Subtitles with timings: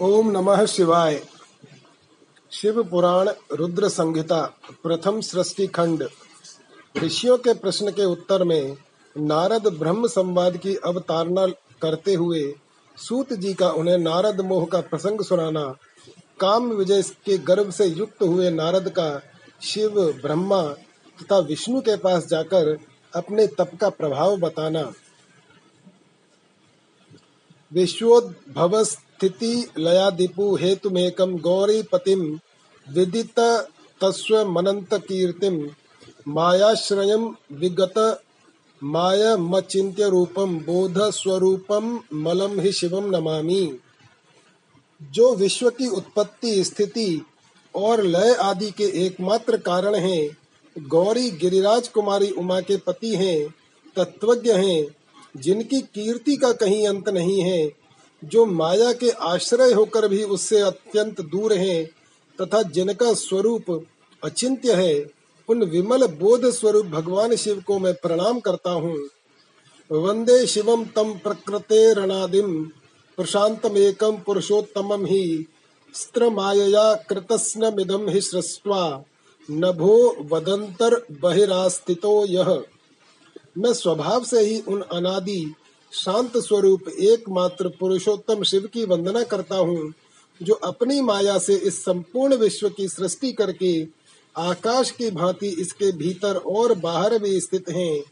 [0.00, 1.22] ओम नमः शिवाय।
[2.52, 4.42] शिव पुराण रुद्र संहिता,
[4.82, 6.08] प्रथम सृष्टि खंड।
[6.98, 8.76] ऋषियों के प्रश्न के उत्तर में,
[9.18, 11.46] नारद ब्रह्म संवाद की अवतारणा
[11.82, 12.54] करते हुए,
[12.96, 15.76] सूत जी का उन्हें नारद मोह का प्रसंग सुनाना,
[16.40, 19.22] काम विजय के गर्भ से युक्त हुए नारद का
[19.62, 20.62] शिव ब्रह्मा
[21.22, 22.78] तथा विष्णु के पास जाकर
[23.16, 24.92] अपने तप का प्रभाव बताना।
[27.72, 32.38] विश्वोद्भव स्थिति लयादिपु हेतुमेकं गौरीपतिं
[38.84, 43.78] मायमचिन्त्य रूपम बोध स्वरूपम मलम ही शिवम नमामि।
[45.02, 47.22] जो विश्व की उत्पत्ति, स्थिति
[47.74, 50.36] और लय आदि के एकमात्र कारण हैं,
[50.78, 53.54] गौरी गिरिराज कुमारी उमा के पति हैं,
[53.96, 54.86] तत्वज्ञ हैं
[55.36, 57.70] जिनकी कीर्ति का कहीं अंत नहीं है,
[58.24, 61.84] जो माया के आश्रय होकर भी उससे अत्यंत दूर हैं,
[62.38, 63.86] तथा जिनका स्वरूप
[64.24, 65.06] अचिंत्य है,
[65.48, 68.96] उन विमल बोध स्वरूप भगवान शिव को मैं प्रणाम करता हूँ।
[69.90, 72.64] वंदे शिवम तम प्रकृते रणादिम
[73.18, 75.46] प्रशांतमेकम पुरुषोत्तमम ही
[75.94, 79.04] स्त्र मायया कृतस्नमिदम ही सृष्ट्वा,
[79.50, 82.62] नभो वदंतर बहिरास्तितो यह
[83.56, 85.54] मैं स्वभाव से ही उन अनादि
[85.92, 89.92] शांत स्वरूप एकमात्र पुरुषोत्तम शिव की वंदना करता हूँ,
[90.40, 93.72] जो अपनी माया से इस संपूर्ण विश्व की सृष्टि करके
[94.36, 98.02] आकाश की भांति इसके भीतर और बाहर भी स्थित हैं।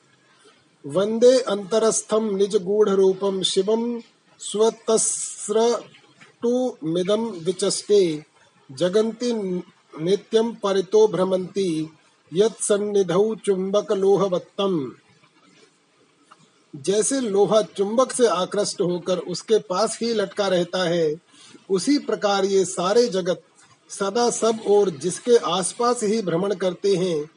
[0.85, 3.85] वंदे अंतरस्थम निज गूढ़ रूपम शिवम
[6.87, 7.25] मिदम
[9.95, 11.71] नित्यम परितो भ्रमंती
[12.33, 14.75] यत् सन्निधौ चुंबक लोहवत्तम।
[16.77, 21.15] जैसे लोहा चुंबक से आकृष्ट होकर उसके पास ही लटका रहता है,
[21.71, 23.43] उसी प्रकार ये सारे जगत
[23.91, 27.31] सदा सब और जिसके आसपास ही भ्रमण करते हैं,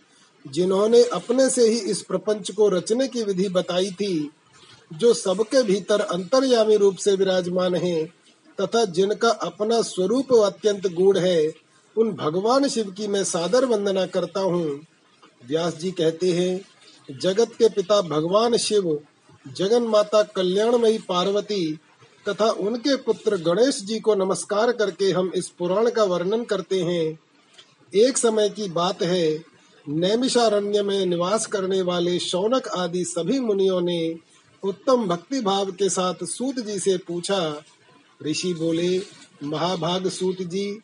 [0.47, 4.31] जिन्होंने अपने से ही इस प्रपंच को रचने की विधि बताई थी,
[4.93, 8.05] जो सबके भीतर अंतर्यामी रूप से विराजमान है,
[8.61, 11.53] तथा जिनका अपना स्वरूप अत्यंत गूढ़ है,
[11.97, 14.81] उन भगवान शिव की मैं सादर वंदना करता हूँ।
[15.47, 16.61] व्यास जी कहते हैं,
[17.21, 18.99] जगत के पिता भगवान शिव
[19.45, 21.79] जगन माता कल्याणमयी पार्वती
[22.29, 27.19] तथा उनके पुत्र गणेश जी को नमस्कार करके हम इस पुराण का वर्णन करते हैं।
[27.95, 29.43] एक समय की बात है,
[29.89, 34.15] नैमिषारण्य में निवास करने वाले शौनक आदि सभी मुनियों ने
[34.63, 37.63] उत्तम भक्ति भाव के साथ सूत जी से पूछा,
[38.23, 39.01] ऋषि बोले,
[39.43, 40.79] महाभाग सूत जी,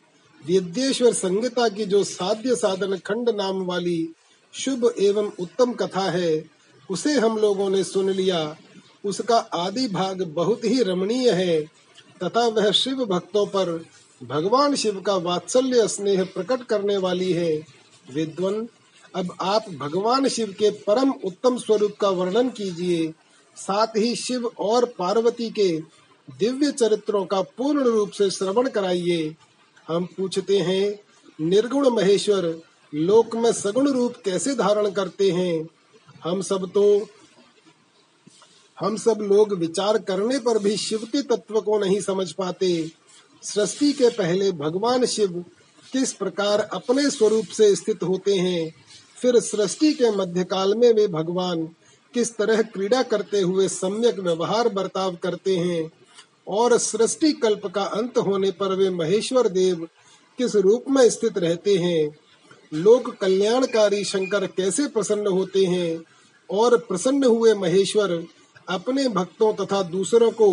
[0.46, 4.08] विद्येश्वर संगीता की जो साध्य साधन खंड नाम वाली
[4.54, 6.57] शुभ एवं उत्तम कथा है
[6.90, 8.56] उसे हम लोगों ने सुन लिया।
[9.04, 11.60] उसका आदि भाग बहुत ही रमणीय है।
[12.24, 13.84] तथा वह शिव भक्तों पर
[14.22, 17.56] भगवान शिव का वात्सल्य स्नेह प्रकट करने वाली है।
[18.14, 18.68] विद्वन,
[19.14, 23.12] अब आप भगवान शिव के परम उत्तम स्वरूप का वर्णन कीजिए।
[23.56, 25.82] साथ ही शिव और पार्वती के
[26.38, 29.36] दिव्य चरित्रों का पूर्ण रूप से श्रवण कराइए।
[29.88, 31.00] हम पूछते हैं,
[31.40, 32.60] निर्गुण महेश्वर,
[32.94, 35.68] लोक में सगुण रूप कैसे धारण करते हैं?
[36.22, 36.84] हम सब तो
[38.78, 42.68] हम सब लोग विचार करने पर भी शिव के तत्व को नहीं समझ पाते।
[43.42, 45.44] सृष्टि के पहले भगवान शिव
[45.92, 48.72] किस प्रकार अपने स्वरूप से स्थित होते हैं,
[49.16, 51.64] फिर सृष्टि के मध्यकाल में वे भगवान
[52.14, 55.90] किस तरह क्रीड़ा करते हुए सम्यक व्यवहार बर्ताव करते हैं,
[56.48, 59.88] और सृष्टि कल्प का अंत होने पर वे महेश्वर देव
[60.38, 62.08] किस रूप में स्थित रहते हैं।
[62.72, 66.00] लोक कल्याणकारी शंकर कैसे प्रसन्न होते हैं
[66.50, 68.22] और प्रसन्न हुए महेश्वर
[68.68, 70.50] अपने भक्तों तथा दूसरों को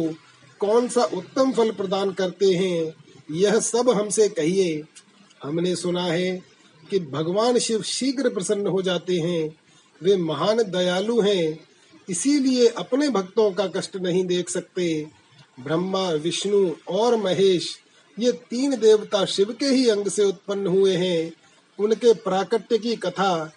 [0.61, 2.93] कौन सा उत्तम फल प्रदान करते हैं,
[3.31, 4.83] यह सब हमसे कहिए।
[5.43, 6.43] हमने सुना है
[6.89, 9.55] कि भगवान शिव शीघ्र प्रसन्न हो जाते हैं।
[10.01, 11.59] वे महान दयालु हैं,
[12.09, 15.07] इसीलिए अपने भक्तों का कष्ट नहीं देख सकते।
[15.59, 17.77] ब्रह्मा, विष्णु और महेश,
[18.19, 21.31] ये तीन देवता शिव के ही अंग से उत्पन्न हुए हैं।
[21.79, 23.53] उनके प्राकट्य की कथा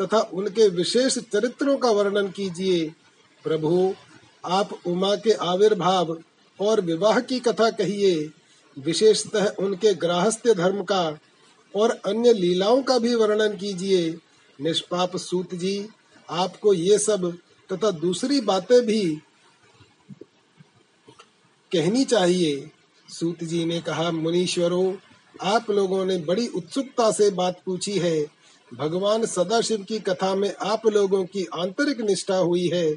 [0.00, 2.92] तथा उनके विशेष चरित्रों का वर्णन कीजिए।
[3.44, 3.94] प्रभु,
[4.44, 6.18] आप उमा के आविर्भाव
[6.60, 8.30] और विवाह की कथा कहिए।
[8.78, 11.18] विशेषतः उनके गृहस्थ्य धर्म का
[11.76, 14.18] और अन्य लीलाओं का भी वर्णन कीजिए।
[14.60, 15.88] निष्पाप सूत जी,
[16.30, 17.38] आपको ये सब
[17.72, 19.18] तथा दूसरी बातें भी
[21.72, 22.70] कहनी चाहिए।
[23.08, 24.92] सूत जी ने कहा, मुनीश्वरों
[25.42, 28.26] आप लोगों ने बड़ी उत्सुकता से बात पूछी है।
[28.74, 32.96] भगवान सदाशिव की कथा में आप लोगों की आंतरिक निष्ठा हुई है।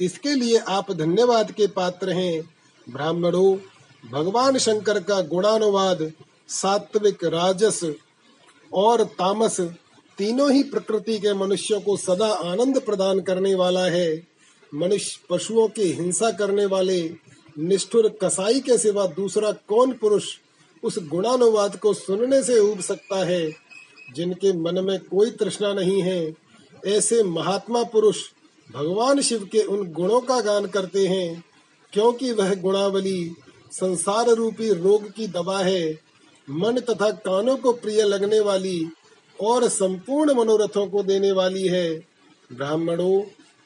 [0.00, 2.50] इसके लिए आप धन्यवाद के पात्र हैं।
[2.90, 3.56] ब्राह्मणों,
[4.10, 6.12] भगवान शंकर का गुणानुवाद,
[6.48, 7.94] सात्विक राजस
[8.72, 9.60] और तामस
[10.18, 14.26] तीनों ही प्रकृति के मनुष्यों को सदा आनंद प्रदान करने वाला है।
[14.74, 17.14] मनुष्य पशुओं की हिंसा करने वाले,
[17.58, 20.36] निष्ठुर कसाई के सिवा दूसरा कौन पुरुष
[20.84, 23.50] उस गुणानुवाद को सुनने से उब सकता है,
[24.14, 26.34] जिनके मन में कोई तृष्णा नहीं है।
[26.86, 28.16] ऐसे महात्मा पुरुष
[28.74, 31.44] भगवान शिव के उन गुणों का गान करते हैं,
[31.92, 33.34] क्योंकि वह गुणावली,
[33.72, 36.00] संसार रूपी रोग की दवा है।
[36.50, 38.88] मन तथा कानों को प्रिय लगने वाली
[39.40, 41.94] और संपूर्ण मनोरथों को देने वाली है।
[42.52, 43.22] ब्राह्मणों,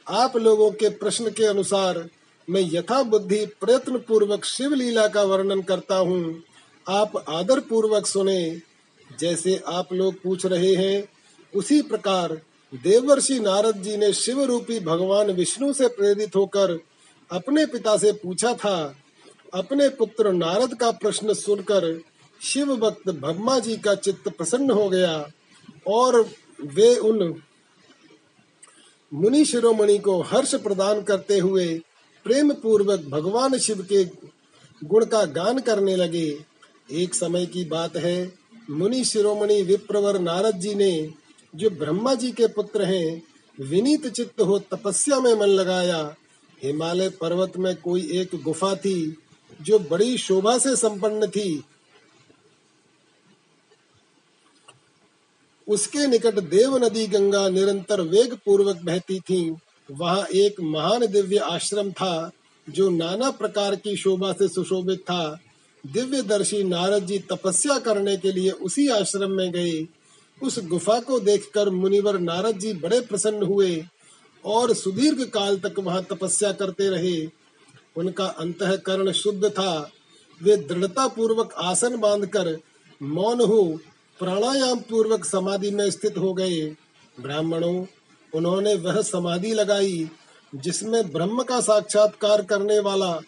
[0.07, 2.09] आप लोगों के प्रश्न के अनुसार
[2.49, 6.43] मैं यथा बुद्धि प्रयत्न पूर्वक शिव लीला का वर्णन करता हूँ।
[6.89, 8.61] आप आदर पूर्वक सुने,
[9.19, 11.09] जैसे आप लोग पूछ रहे हैं,
[11.55, 12.33] उसी प्रकार
[12.73, 16.79] देवर्षि नारद जी ने शिव रूपी भगवान विष्णु से प्रेरित होकर
[17.31, 18.95] अपने पिता से पूछा था।
[19.55, 22.01] अपने पुत्र नारद का प्रश्न सुनकर
[22.43, 25.29] शिव भक्त भगमा जी का चित्त प्रसन्न हो गया
[25.87, 26.21] और
[26.65, 27.43] वे उन
[29.13, 31.67] मुनि शिरोमणि को हर्ष प्रदान करते हुए
[32.27, 34.05] प्रेम पूर्वक भगवान शिव के
[34.85, 36.29] गुण का गान करने लगे।
[36.93, 38.33] एक समय की बात है,
[38.71, 41.13] मुनि शिरोमणि विप्रवर नारद जी ने,
[41.57, 43.23] जो ब्रह्मा जी के पुत्र हैं,
[43.61, 46.17] विनीत चित्त हो तपस्या में मन लगाया।
[46.63, 49.17] हिमालय पर्वत में कोई एक गुफा थी,
[49.63, 51.65] जो बड़ी शोभा से संपन्न थी।
[55.69, 59.57] उसके निकट देव नदी गंगा निरंतर वेग पूर्वक बहती थी।
[59.91, 62.31] वहाँ एक महान दिव्य आश्रम था,
[62.71, 65.41] जो नाना प्रकार की शोभा से सुशोभित था।
[65.87, 69.87] दिव्य दर्शी नारद जी तपस्या करने के लिए उसी आश्रम में गए।
[70.43, 73.85] उस गुफा को देखकर मुनिवर नारद जी बड़े प्रसन्न हुए
[74.45, 77.29] और सुदीर्घ काल तक वहाँ तपस्या करते रहे।
[77.97, 79.91] उनका अंतकरण शुद्ध था।
[80.43, 82.59] वे दृढ़ता पूर्वक आसन बांधकर
[83.03, 83.81] मौन हो
[84.19, 86.77] प्राणायाम पूर्वक समाधि में स्थित हो गए।
[87.21, 87.87] ब्राह्मणों,
[88.35, 90.11] उन्होंने वह समाधि लगाई,
[90.55, 93.21] जिसमें ब्रह्म का साक्षात्कार करने वाला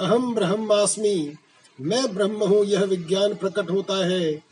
[0.00, 1.36] अहम ब्रह्मास्मि
[1.80, 4.42] मैं ब्रह्म हूँ, यह विज्ञान प्रकट होता है।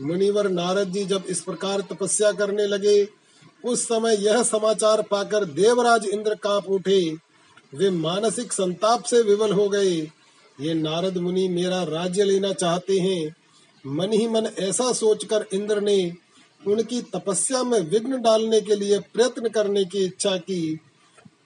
[0.00, 3.08] मुनिवर नारद जी जब इस प्रकार तपस्या करने लगे,
[3.64, 7.16] उस समय यह समाचार पाकर देवराज इंद्र काँप उठे।
[7.74, 10.10] वे मानसिक संताप से विवल हो गए।
[10.60, 13.34] ये नारद मुनि मेरा राज्य लेना चाहते हैं।
[13.86, 16.12] मन ही मन ऐसा सोचकर इंद्र ने
[16.66, 20.78] उनकी तपस्या में विघ्न डालने के लिए प्रयत्न करने की इच्छा की।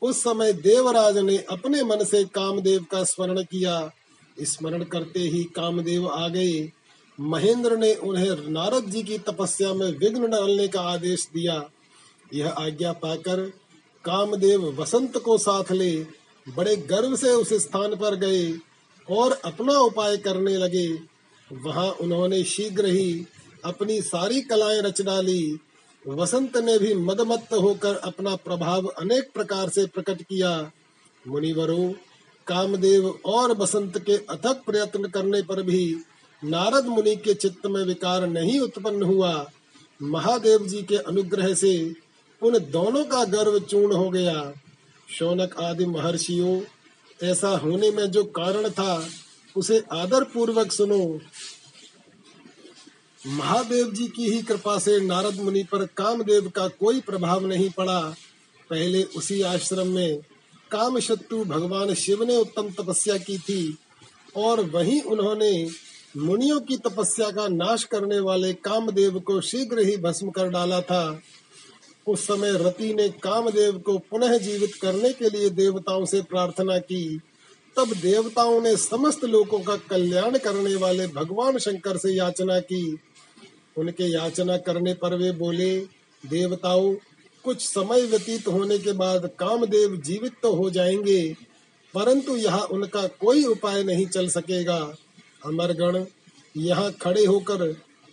[0.02, 3.90] उस समय देवराज ने अपने मन से कामदेव का स्मरण किया।
[4.42, 6.72] स्मरण करते ही कामदेव आ गए।
[7.20, 11.70] महेंद्र ने उन्हें नारद जी की तपस्या में विघ्न डालने का आदेश दिया।
[12.34, 13.52] यह आज्ञा पाकर
[14.04, 16.06] कामदेव वसंत को साथ ले
[16.48, 18.52] बड़े गर्व से उस स्थान पर गए
[19.10, 20.88] और अपना उपाय करने लगे।
[21.52, 23.26] वहाँ उन्होंने शीघ्र ही
[23.64, 25.58] अपनी सारी कलाएँ रच डाली
[26.08, 30.70] वसंत ने भी मदमत्त होकर अपना प्रभाव अनेक प्रकार से प्रकट किया।
[31.28, 31.92] मुनिवरों
[32.46, 35.96] कामदेव और बसंत के अथक प्रयत्न करने पर भी
[36.44, 39.50] नारद मुनि के चित्त में विकार नहीं उत्पन्न हुआ।
[40.02, 41.94] महादेव जी के अनुग्रह से
[42.42, 44.52] उन दोनों का गर्व चूर्ण हो गया।
[45.08, 46.60] शौनक आदि महर्षियों,
[47.22, 49.08] ऐसा होने में जो कारण था,
[49.56, 51.20] उसे आदर पूर्वक सुनो।
[53.26, 58.00] महादेव जी की ही कृपा से नारद मुनि पर कामदेव का कोई प्रभाव नहीं पड़ा।
[58.70, 60.20] पहले उसी आश्रम में
[60.74, 63.78] काम शत्रु भगवान शिव ने उत्तम तपस्या की थी
[64.36, 65.68] और वहीं उन्होंने
[66.16, 71.20] मुनियों की तपस्या का नाश करने वाले कामदेव को शीघ्र ही भस्म कर डाला था।
[72.08, 77.20] उस समय रति ने कामदेव को पुनः जीवित करने के लिए देवताओं से प्रार्थना की।
[77.76, 82.98] तब देवताओं ने समस्त लोगों का कल्याण करने वाले भगवान शंकर से याचना की।
[83.76, 85.78] उनके याचना करने पर वे बोले,
[86.26, 86.94] देवताओं
[87.44, 91.22] कुछ समय व्यतीत होने के बाद कामदेव जीवित तो हो जाएँगे,
[91.94, 94.78] परंतु यहाँ उनका कोई उपाय नहीं चल सकेगा।
[95.42, 96.04] अमरगण,
[96.54, 97.64] यहाँ खड़े होकर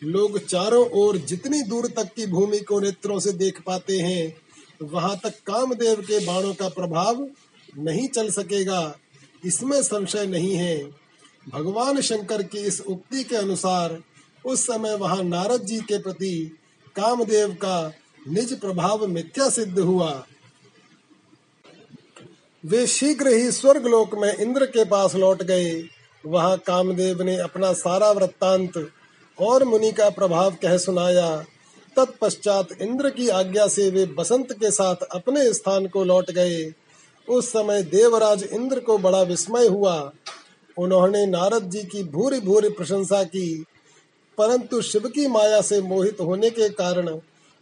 [0.02, 4.36] लोग चारों ओर जितनी दूर तक की भूमि को नेत्रों से देख पाते हैं,
[4.84, 7.28] वहाँ तक कामदेव के बाणों का प्रभाव
[7.78, 8.96] नहीं चल सकेगा।
[9.46, 10.78] इसमें संशय नहीं है।
[11.48, 14.02] भगवान शंकर की इस उक्ति के अनुसार
[14.46, 16.34] उस समय वहाँ नारद जी के प्रति
[16.96, 17.92] कामदेव का
[18.26, 20.12] निज प्रभाव मिथ्या सिद्ध हुआ।
[22.64, 25.72] वे शीघ्र ही स्वर्ग लोक में इंद्र के पास लौट गए।
[26.24, 28.78] वहाँ कामदेव ने अपना सारा वृत्तांत
[29.38, 31.46] और मुनि का प्रभाव कह सुनाया।
[31.98, 36.74] तत्पश्चात इंद्र की आज्ञा से वे बसंत के साथ अपने स्थान को लौट गए।
[37.28, 40.12] उस समय देवराज इंद्र को बड़ा विस्मय हुआ।
[40.78, 43.66] उन्होंने नारद जी की भूरी भूरी प्रशंसा की,
[44.38, 47.08] परंतु शिव की माया से मोहित होने के कारण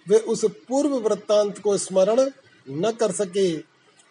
[0.10, 2.30] वे उस पूर्व वृत्तांत को स्मरण
[2.68, 3.58] न कर सके।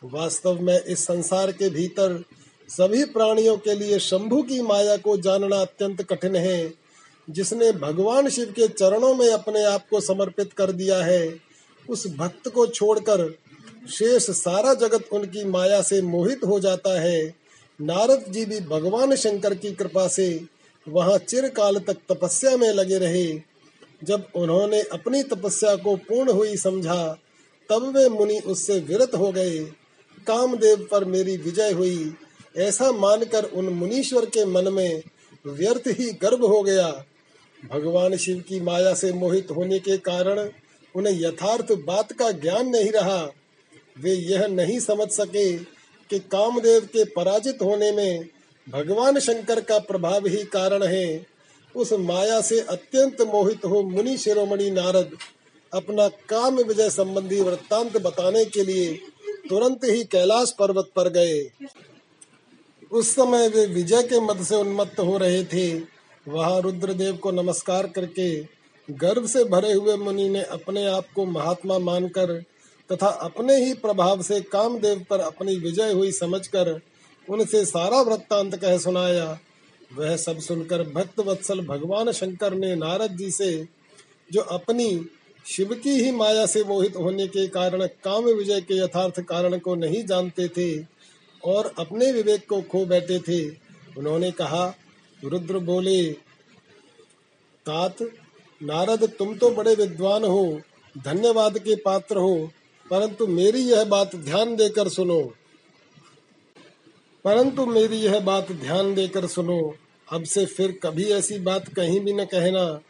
[0.03, 2.23] वास्तव में इस संसार के भीतर
[2.69, 6.75] सभी प्राणियों के लिए शंभु की माया को जानना अत्यंत कठिन है,
[7.31, 11.41] जिसने भगवान शिव के चरणों में अपने आप को समर्पित कर दिया है।
[11.89, 13.35] उस भक्त को छोड़कर
[13.91, 17.35] शेष सारा जगत उनकी माया से मोहित हो जाता है।
[17.81, 20.47] नारद जी भी भगवान शंकर की कृपा से
[20.89, 23.48] वहाँ चिरकाल तक तपस्या में लगे रहे।
[24.05, 27.19] जब उन्होंने अपनी तपस्या को पूर्ण हुई समझा,
[27.71, 29.59] तब वे मुनि उससे विरत हो गए।
[30.27, 32.15] कामदेव पर मेरी विजय हुई।
[32.57, 35.03] ऐसा मानकर उन मुनीश्वर के मन में
[35.47, 37.05] व्यर्थ ही गर्भ हो गया।
[37.73, 40.51] भगवान शिव की माया से मोहित होने के कारण
[40.95, 43.33] उन्हें यथार्थ बात का ज्ञान नहीं रहा।
[43.99, 45.57] वे यह नहीं समझ सके
[46.11, 48.29] कि कामदेव के पराजित होने में
[48.69, 51.27] भगवान शंकर का प्रभाव ही कारण है।
[51.75, 55.17] उस माया से अत्यंत मोहित हो, मुनि शिरोमणि नारद।
[55.73, 58.93] अपना काम विजय संबंधी वृत्तांत बताने के लिए
[59.49, 61.51] तुरंत ही कैलाश पर्वत पर गए।
[62.93, 65.79] उस समय वे विजय के मद से उन्मत्त हो रहे थे।
[66.29, 68.41] वहाँ रुद्रदेव को नमस्कार करके
[68.91, 72.41] गर्व से भरे हुए मुनि ने अपने आप को महात्मा मानकर
[72.91, 76.81] तथा अपने ही प्रभाव से कामदेव पर अपनी विजय हुई समझकर
[77.29, 79.39] उनसे सारा वृत्तांत कह सुनाया।
[79.91, 83.69] वह सब सुनकर भक्त वत्सल भगवान शंकर ने नारद जी से,
[84.31, 85.07] जो अपनी
[85.47, 89.75] शिव की ही माया से मोहित होने के कारण काम विजय के यथार्थ कारण को
[89.75, 90.83] नहीं जानते थे
[91.45, 93.49] और अपने विवेक को खो बैठे थे,
[93.99, 94.75] उन्होंने कहा,
[95.25, 96.13] रुद्र बोले,
[97.67, 98.03] तात,
[98.63, 100.61] नारद तुम तो बड़े विद्वान हो,
[100.99, 102.51] धन्यवाद के पात्र हो,
[102.91, 105.21] परंतु मेरी यह बात ध्यान देकर सुनो।
[107.25, 109.75] परंतु मेरी यह बात ध्यान देकर सुनो,
[110.13, 112.81] अब से फिर कभी ऐसी बात कहीं भी न कहना।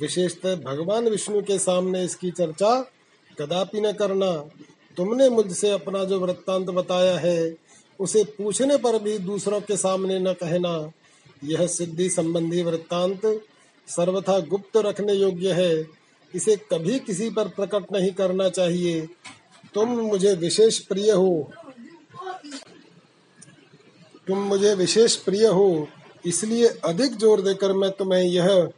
[0.00, 2.80] विशेषतः भगवान विष्णु के सामने इसकी चर्चा
[3.38, 4.32] कदापि न करना।
[4.96, 7.54] तुमने मुझसे अपना जो वृत्तांत बताया है,
[8.00, 10.92] उसे पूछने पर भी दूसरों के सामने न कहना।
[11.44, 13.42] यह सिद्धि संबंधी वृत्तांत
[13.88, 15.86] सर्वथा गुप्त रखने योग्य है।
[16.34, 19.08] इसे कभी किसी पर प्रकट नहीं करना चाहिए।
[19.74, 21.50] तुम मुझे विशेष प्रिय हो।
[24.26, 25.88] तुम मुझे विशेष प्रिय हो,
[26.26, 28.68] इसलिए अधिक ज़ोर देकर मैं तुम्हें यह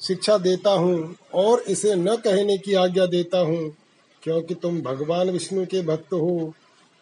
[0.00, 3.70] शिक्षा देता हूँ और इसे न कहने की आज्ञा देता हूँ,
[4.22, 6.52] क्योंकि तुम भगवान विष्णु के भक्त हो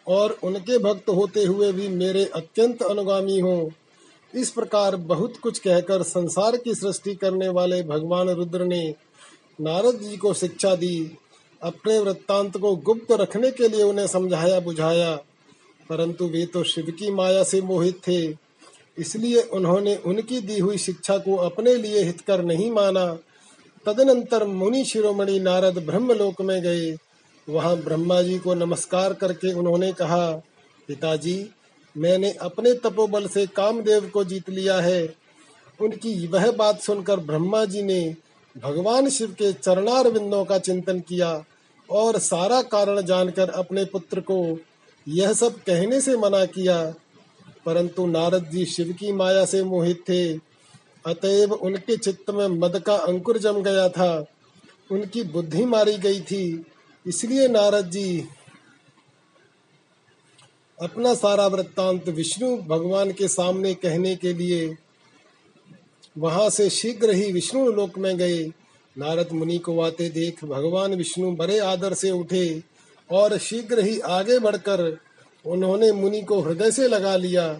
[0.05, 3.71] और उनके भक्त होते हुए भी मेरे अत्यंत अनुगामी हो।
[4.33, 8.83] इस प्रकार बहुत कुछ कहकर संसार की सृष्टि करने वाले भगवान रुद्र ने
[9.59, 11.17] नारद जी को शिक्षा दी,
[11.61, 15.19] अपने वृत्तांत को गुप्त रखने के लिए उन्हें समझाया बुझाया
[15.91, 18.21] परंतु वे तो शिव की माया से मोहित थे।
[18.97, 23.05] इसलिए उन्होंने उनकी दी हुई शिक्षा को अपने लिए हितकर नहीं माना।
[23.85, 26.97] तदनंतर मुनि शिरोमणि नारद ब्रह्मलोक में गए।
[27.47, 30.31] वहाँ ब्रह्मा जी को नमस्कार करके उन्होंने कहा,
[30.87, 31.49] पिताजी,
[31.97, 35.15] मैंने अपने तपोबल से कामदेव को जीत लिया है।
[35.79, 38.15] उनकी वह बात सुनकर ब्रह्मा जी ने
[38.55, 41.43] भगवान शिव के चरणार बिंदों का चिंतन किया
[41.89, 44.59] और सारा कारण जानकर अपने पुत्र को
[45.07, 46.83] यह सब कहने से मना किया,
[47.65, 50.33] परंतु नारद जी शिव की माया से मोहित थे।
[51.05, 54.25] अतएव उनके चित्त में मद का अंकुर जम गया था।
[54.91, 56.65] उनकी बुद्धि मारी गई थी।
[57.05, 58.27] इसलिए नारद जी
[60.77, 64.75] अपना सारा वृत्तांत विष्णु भगवान के सामने कहने के लिए
[66.17, 68.43] वहाँ से शीघ्र ही विष्णु लोक में गए।
[68.95, 72.63] नारद मुनि को आते देख भगवान विष्णु बड़े आदर से उठे।
[73.11, 74.97] और शीघ्र ही आगे बढ़कर
[75.45, 77.59] उन्होंने मुनि को हृदय से लगा लिया।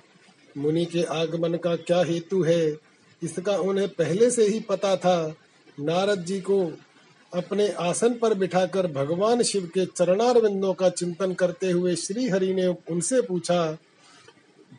[0.56, 2.78] मुनि के आगमन का क्या हेतु है,
[3.22, 5.36] इसका उन्हें पहले से ही पता था।
[5.80, 6.62] नारद जी को
[7.34, 12.54] अपने आसन पर बिठाकर भगवान शिव के चरणार बिंदों का चिंतन करते हुए श्री हरि
[12.54, 13.78] ने उनसे पूछा,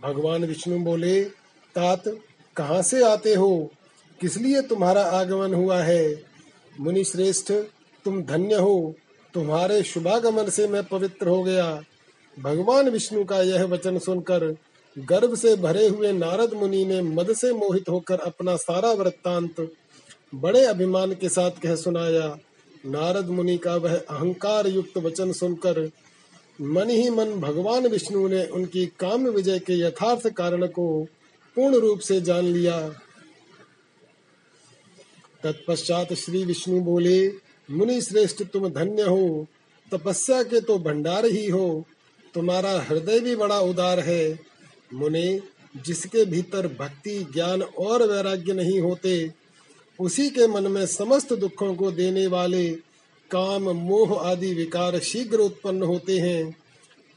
[0.02, 2.02] भगवान विष्णु बोले, तात,
[2.56, 3.70] कहाँ से आते हो?
[4.20, 6.22] किस लिए तुम्हारा आगमन हुआ है?
[6.80, 7.52] मुनि श्रेष्ठ
[8.04, 8.94] तुम धन्य हो।
[9.34, 11.82] तुम्हारे शुभागमन से मैं पवित्र हो गया।
[12.36, 14.56] भगवान विष्णु का यह वचन सुनकर
[14.96, 19.68] गर्भ से भरे हुए नारद मुनि ने मद से मोहित होकर अपना सारा वृत्तांत
[20.34, 22.38] बड़े अभिमान के साथ कह सुनाया।
[22.86, 25.90] नारद मुनि का वह अहंकार युक्त वचन सुनकर
[26.60, 31.06] मन ही मन भगवान विष्णु ने उनकी काम विजय के यथार्थ कारण को
[31.56, 32.80] पूर्ण रूप से जान लिया।
[35.42, 37.28] तत्पश्चात श्री विष्णु बोले
[37.70, 39.46] मुनि श्रेष्ठ तुम धन्य हो।
[39.92, 41.84] तपस्या के तो भंडार ही हो।
[42.34, 44.38] तुम्हारा हृदय भी बड़ा उदार है।
[44.94, 45.40] मुनि,
[45.86, 49.32] जिसके भीतर भक्ति, ज्ञान और वैराग्य नहीं होते,
[50.00, 52.70] उसी के मन में समस्त दुखों को देने वाले
[53.30, 56.56] काम, मोह आदि विकार शीघ्र उत्पन्न होते हैं।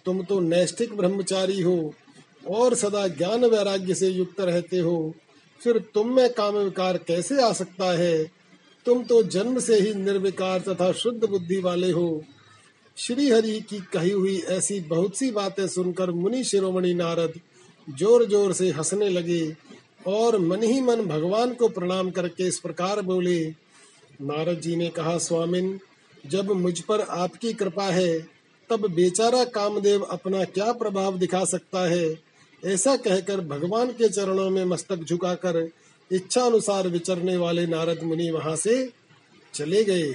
[0.06, 1.94] तुम तो नैष्ठिक ब्रह्मचारी हो
[2.48, 5.14] और सदा ज्ञान वैराग्य से युक्त रहते हो।
[5.64, 8.32] फिर तुम में काम विकार कैसे आ सकता है?
[8.86, 12.24] तुम तो जन्म से ही निर्विकार तथा शुद्ध बुद्धि वाले हो।
[12.98, 17.34] श्री हरि की कही हुई ऐसी बहुत सी बातें सुनकर मुनि शिरोमणि नारद
[17.89, 19.56] ज़ोर ज़ोर से हंसने लगे
[20.08, 23.46] और मन ही मन भगवान को प्रणाम करके इस प्रकार बोले,
[24.22, 25.80] नारद जी ने कहा, स्वामिन,
[26.25, 28.20] जब मुझ पर आपकी कृपा है,
[28.70, 32.18] तब बेचारा कामदेव अपना क्या प्रभाव दिखा सकता है?
[32.65, 35.62] ऐसा कहकर भगवान के चरणों में मस्तक झुकाकर
[36.12, 38.76] इच्छा अनुसार विचरने वाले नारद मुनि वहाँ से
[39.54, 40.14] चले गए।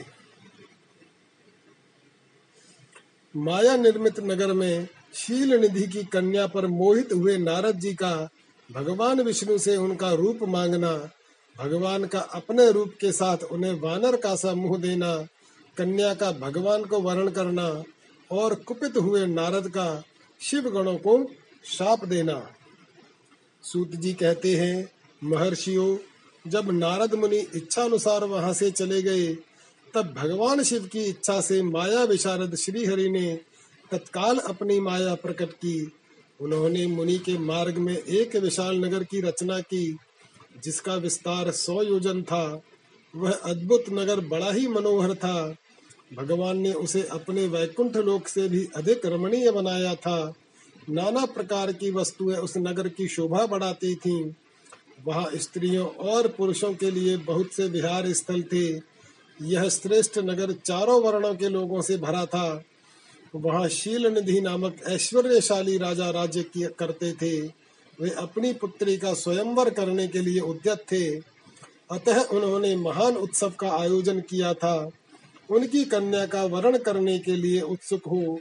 [3.34, 8.28] माया निर्मित नगर में शील निधि की कन्या पर मोहित हुए नारद जी का
[8.70, 10.92] भगवान विष्णु से उनका रूप मांगना,
[11.56, 15.16] भगवान का अपने रूप के साथ उन्हें वानर का सा मुँह देना,
[15.76, 17.66] कन्या का भगवान को वर्ण करना
[18.30, 20.02] और कुपित हुए नारद का
[20.40, 21.18] शिव गणों को
[21.64, 22.40] शाप देना।
[23.64, 25.96] सूत जी कहते हैं महर्षियों,
[26.46, 29.26] जब नारद मुनि इच्छा अनुसार वहाँ से चले गए,
[29.94, 33.40] तब भगवान शिव की इच्छा से माया विशारद श्री हरि ने
[33.90, 35.92] तत्काल अपनी माया प्रकट की।
[36.40, 39.96] उन्होंने मुनि के मार्ग में एक विशाल नगर की रचना की,
[40.64, 42.62] जिसका विस्तार सौ योजन था।
[43.16, 45.56] वह अद्भुत नगर बड़ा ही मनोहर था।
[46.14, 50.34] भगवान ने उसे अपने वैकुंठ लोक से भी अधिक रमणीय बनाया था।
[50.90, 54.32] नाना प्रकार की वस्तुएँ उस नगर की शोभा बढ़ाती थीं।
[55.06, 58.66] वहाँ स्त्रियों और पुरुषों के लिए बहुत से विहार स्थल थे।
[59.42, 62.62] यह श्रेष्ठ नगर चारों वर्णों के लोगों से भरा था।
[63.34, 66.44] वहाँ शील निधि नामक ऐश्वर्यशाली राजा राज्य
[66.78, 67.40] करते थे।
[68.00, 71.16] वे अपनी पुत्री का स्वयंवर करने के लिए उद्यत थे।
[71.90, 74.90] अतः उन्होंने महान उत्सव का आयोजन किया था।
[75.50, 78.40] उनकी कन्या का वर्ण करने के लिए उत्सुक हो,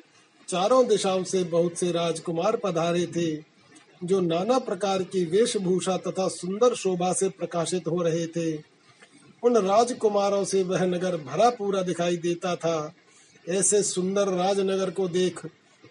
[0.49, 3.48] चारों दिशाओं से बहुत से राजकुमार पधारे थे।
[4.03, 8.57] जो नाना प्रकार की वेशभूषा तथा सुंदर शोभा से प्रकाशित हो रहे थे,
[9.43, 12.93] उन राजकुमारों से वह नगर भरा पूरा दिखाई देता था।
[13.49, 15.45] ऐसे सुंदर राजनगर को देख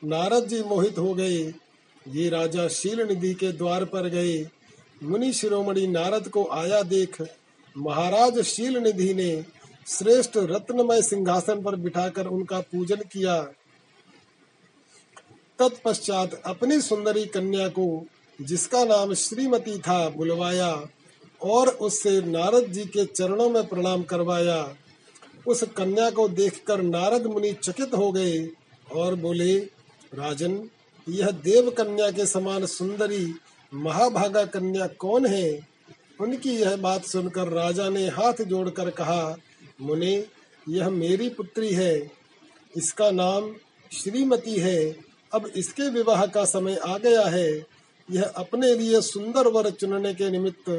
[0.04, 1.54] नारद जी मोहित हो गए।
[2.08, 4.48] ये राजा शील निधि के द्वार पर गए।
[5.02, 7.22] मुनि शिरोमणि नारद को आया देख
[7.76, 9.44] महाराज शील निधि ने
[9.86, 13.52] श्रेष्ठ रत्नमय सिंहासन पर बिठाकर उनका पूजन किया।
[15.58, 18.06] तत्पश्चात अपनी सुंदरी कन्या को,
[18.42, 20.86] जिसका नाम श्रीमती था, बुलवाया
[21.42, 24.76] और उससे नारद जी के चरणों में प्रणाम करवाया।
[25.46, 28.50] उस कन्या को देखकर नारद मुनि चकित हो गए
[28.92, 29.58] और बोले,
[30.14, 30.70] राजन,
[31.08, 33.34] यह देव कन्या के समान सुंदरी,
[33.74, 35.68] महाभागा कन्या कौन है?
[36.20, 39.36] उनकी यह बात सुनकर राजा ने हाथ जोड़कर कहा,
[39.80, 40.26] मुने,
[40.68, 42.10] यह मेरी पुत्री है।
[42.76, 43.54] इसका नाम
[43.92, 47.66] श्रीमती है। अब इसके विवाह का समय आ गया है।
[48.08, 50.70] यह अपने लिए सुंदर वर चुनने के निमित्त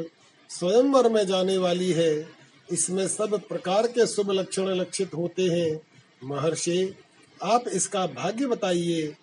[0.50, 2.28] स्वयंवर में जाने वाली है।
[2.72, 5.80] इसमें सब प्रकार के शुभ लक्षण लक्षित होते हैं।
[6.24, 6.94] महर्षि,
[7.40, 9.16] आप इसका भाग्य बताइए।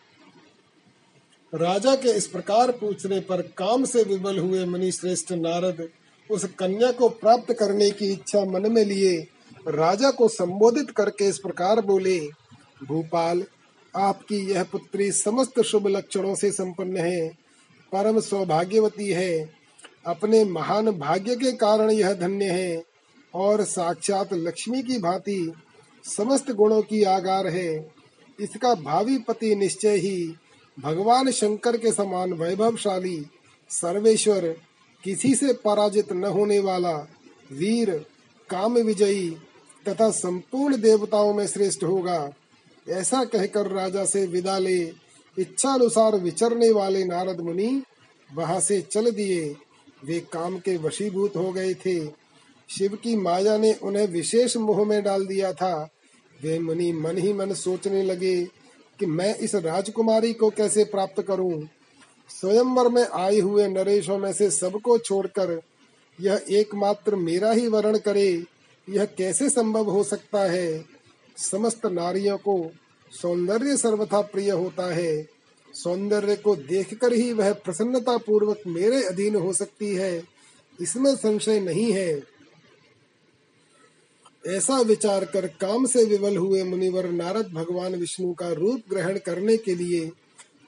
[1.54, 5.88] राजा के इस प्रकार पूछने पर काम से विबल हुए मुनि श्रेष्ठ नारद
[6.30, 9.18] उस कन्या को प्राप्त करने की इच्छा मन में लिए
[9.68, 12.20] राजा को संबोधित करके इस प्रकार बोले,
[12.84, 13.44] भूपाल
[13.98, 17.28] आपकी यह पुत्री समस्त शुभ लक्षणों से संपन्न है,
[17.92, 19.50] परम सौभाग्यवती है।
[20.06, 22.84] अपने महान भाग्य के कारण यह धन्य है
[23.34, 25.54] और साक्षात लक्ष्मी की भांति
[26.04, 27.94] समस्त गुणों की आगार है।
[28.40, 30.36] इसका भावी पति निश्चय ही
[30.78, 33.26] भगवान शंकर के समान वैभवशाली
[33.70, 34.48] सर्वेश्वर,
[35.04, 36.96] किसी से पराजित न होने वाला
[37.52, 37.90] वीर,
[38.50, 39.30] काम विजयी
[39.86, 42.20] तथा संपूर्ण देवताओं में श्रेष्ठ होगा।
[42.90, 44.78] ऐसा कहकर राजा से विदा ले
[45.38, 47.84] इच्छा अनुसार विचरने वाले नारद मुनि
[48.36, 49.56] वहाँ से चल दिए।
[50.06, 52.08] वे काम के वशीभूत हो गए थे।
[52.70, 55.90] शिव की माया ने उन्हें विशेष मोह में डाल दिया था।
[56.44, 58.46] वे मुनि मन ही मन सोचने लगे
[59.00, 61.70] कि मैं इस राजकुमारी को कैसे प्राप्त करूँ?
[62.30, 65.62] स्वयंवर में आए हुए नरेशों में से सबको छोड़कर
[66.22, 68.44] यह एकमात्र मेरा ही वर्ण करे,
[68.90, 70.97] यह कैसे संभव हो सकता है?
[71.38, 72.72] समस्त नारियों को
[73.12, 75.30] सौंदर्य सर्वथा प्रिय होता है।
[75.74, 80.24] सौंदर्य को देखकर ही वह प्रसन्नता पूर्वक मेरे अधीन हो सकती है।
[80.82, 82.24] इसमें संशय नहीं है।
[84.48, 89.58] ऐसा विचार कर काम से विवल हुए मुनिवर नारद भगवान विष्णु का रूप ग्रहण करने
[89.58, 90.12] के लिए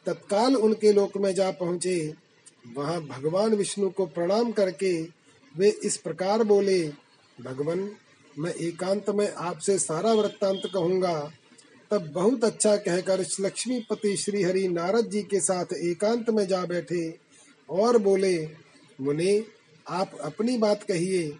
[0.06, 2.14] तत्काल उनके लोक में जा पहुँचे।
[2.78, 5.02] वहाँ भगवान विष्णु को प्रणाम करके
[5.58, 6.92] वे इस प्रकार बोले,
[7.42, 7.92] भगवान
[8.40, 11.32] मैं एकांत में आपसे सारा वृत्तांत कहूँगा।
[11.92, 17.18] तब बहुत अच्छा कहकर लक्ष्मीपति श्री हरि नारद जी के साथ एकांत में जा बैठे
[17.70, 18.50] और बोले,
[19.02, 19.46] मुने,
[19.90, 21.38] आप अपनी बात कहिए।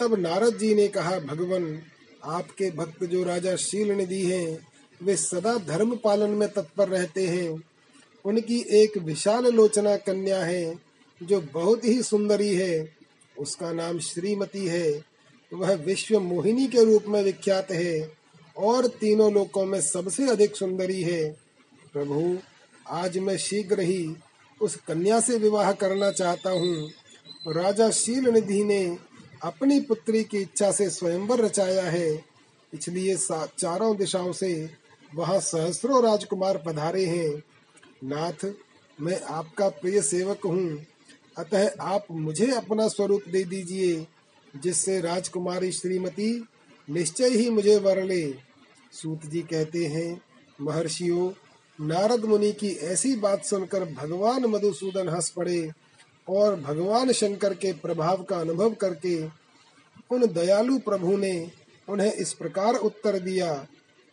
[0.00, 1.82] तब नारद जी ने कहा, भगवान,
[2.24, 4.68] आपके भक्त जो राजा शील निधि हैं,
[5.02, 7.62] वे सदा धर्म पालन में तत्पर रहते हैं।
[8.24, 10.78] उनकी एक विशाल लोचना कन्या है,
[11.22, 12.96] जो बहुत ही सुंदरी है।
[13.38, 15.07] उसका नाम श्रीमती है।
[15.52, 18.12] वह विश्व मोहिनी के रूप में विख्यात है
[18.56, 21.30] और तीनों लोकों में सबसे अधिक सुंदरी है।
[21.92, 22.38] प्रभु,
[22.88, 24.16] आज मैं शीघ्र ही
[24.60, 26.90] उस कन्या से विवाह करना चाहता हूँ।
[27.48, 28.98] राजा शील निधि ने
[29.42, 32.24] अपनी पुत्री की इच्छा से स्वयंवर रचाया है।
[32.74, 33.16] इसलिए
[33.58, 34.70] चारों दिशाओं से
[35.14, 37.42] वहाँ सहस्रों राजकुमार पधारे हैं।
[38.04, 38.52] नाथ,
[39.00, 40.86] मैं आपका प्रिय सेवक हूँ।
[41.38, 44.06] अतः आप मुझे अपना स्वरूप दे दीजिए।
[44.56, 46.44] जिससे राजकुमारी श्रीमती
[46.90, 48.34] निश्चय ही मुझे वर ले।
[48.92, 50.20] सूत जी कहते हैं,
[50.60, 51.30] महर्षियों,
[51.86, 55.70] नारद मुनि की ऐसी बात सुनकर भगवान मधुसूदन हंस पड़े
[56.28, 59.24] और भगवान शंकर के प्रभाव का अनुभव करके
[60.10, 61.50] उन दयालु प्रभु ने
[61.88, 63.66] उन्हें इस प्रकार उत्तर दिया।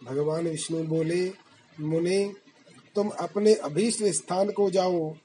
[0.04, 1.32] भगवान विष्णु बोले,
[1.80, 2.34] मुने,
[2.96, 5.16] तुम अपने अभीष्ट स्थान को जाओ।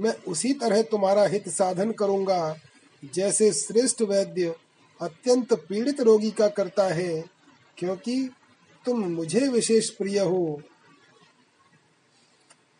[0.00, 2.56] मैं उसी तरह तुम्हारा हित साधन करूँगा।
[3.02, 4.54] जैसे श्रेष्ठ वैद्य
[5.00, 7.24] अत्यंत पीड़ित रोगी का करता है,
[7.78, 8.30] क्योंकि
[8.84, 10.60] तुम मुझे विशेष प्रिय हो।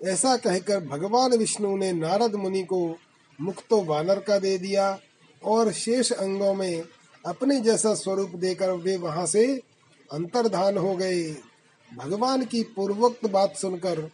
[0.01, 2.81] ऐसा कहकर भगवान विष्णु ने नारद मुनि को
[3.39, 4.99] मुख तो वानर का दे दिया
[5.43, 6.83] और शेष अंगों में
[7.25, 9.45] अपने जैसा स्वरूप देकर वे वहाँ से
[10.11, 11.23] अंतर्धान हो गए।
[11.91, 14.09] भगवान की पूर्वोक्त बात सुनकर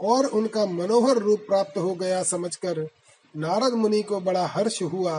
[0.00, 2.80] और उनका मनोहर रूप प्राप्त हो गया समझकर
[3.34, 5.16] नारद मुनि को बड़ा हर्ष हुआ।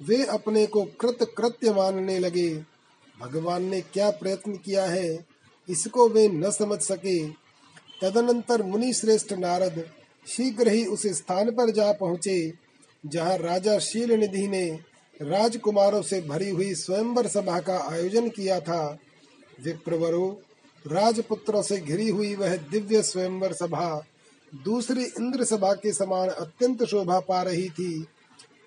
[0.00, 2.48] वे अपने को कृत कृत्य मानने लगे।
[3.18, 5.26] भगवान ने क्या प्रयत्न किया है,
[5.68, 7.18] इसको वे न समझ सके।
[8.02, 9.84] तदनंतर मुनि श्रेष्ठ नारद
[10.26, 12.52] शीघ्र ही उस स्थान पर जा पहुँचे,
[13.04, 14.66] जहाँ राजा शील निधि ने
[15.20, 18.98] राजकुमारों से भरी हुई स्वयंवर सभा का आयोजन किया था।
[19.64, 20.28] विप्रवरो,
[20.84, 24.04] राजपुत्रों से घिरी हुई वह दिव्य स्वयंवर सभा
[24.52, 28.06] दूसरी इंद्र सभा के समान अत्यंत शोभा पा रही थी।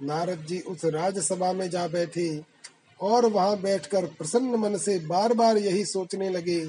[0.02, 2.42] नारद जी उस राजसभा में जा बैठे
[3.02, 6.66] और वहाँ बैठकर प्रसन्न मन से बार बार यही सोचने लगे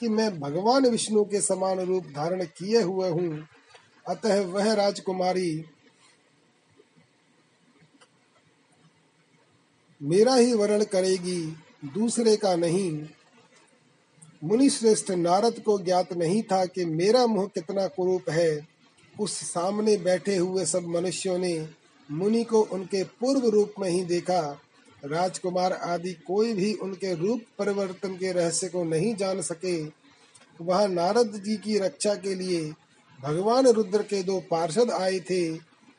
[0.00, 3.48] कि मैं भगवान विष्णु के समान रूप धारण किए हुए हूँ।
[4.08, 5.64] अतः वह राजकुमारी,
[10.02, 11.56] मेरा ही वर्ण करेगी,
[11.94, 13.06] दूसरे का नहीं।
[14.44, 18.68] मुनि श्रेष्ठ नारद को ज्ञात नहीं था कि मेरा मुँह कितना कुरूप है।
[19.20, 21.77] उस सामने बैठे हुए सब मनुष्यों ने
[22.10, 24.60] मुनि को उनके पूर्व रूप में ही देखा।
[25.04, 29.84] राजकुमार आदि कोई भी उनके रूप परिवर्तन के रहस्य को नहीं जान सके।
[30.60, 32.72] वह नारद जी की रक्षा के लिए
[33.20, 35.54] भगवान रुद्र के दो पार्षद आए थे,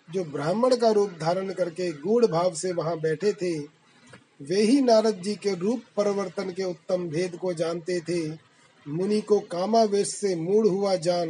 [0.10, 3.60] जो ब्राह्मण का रूप धारण करके गूढ़ भाव से वहाँ बैठे थे।
[4.42, 8.30] वे ही नारद जी के रूप परिवर्तन के उत्तम भेद को जानते थे।
[8.88, 11.30] मुनि को कामावेश से मूड हुआ जान।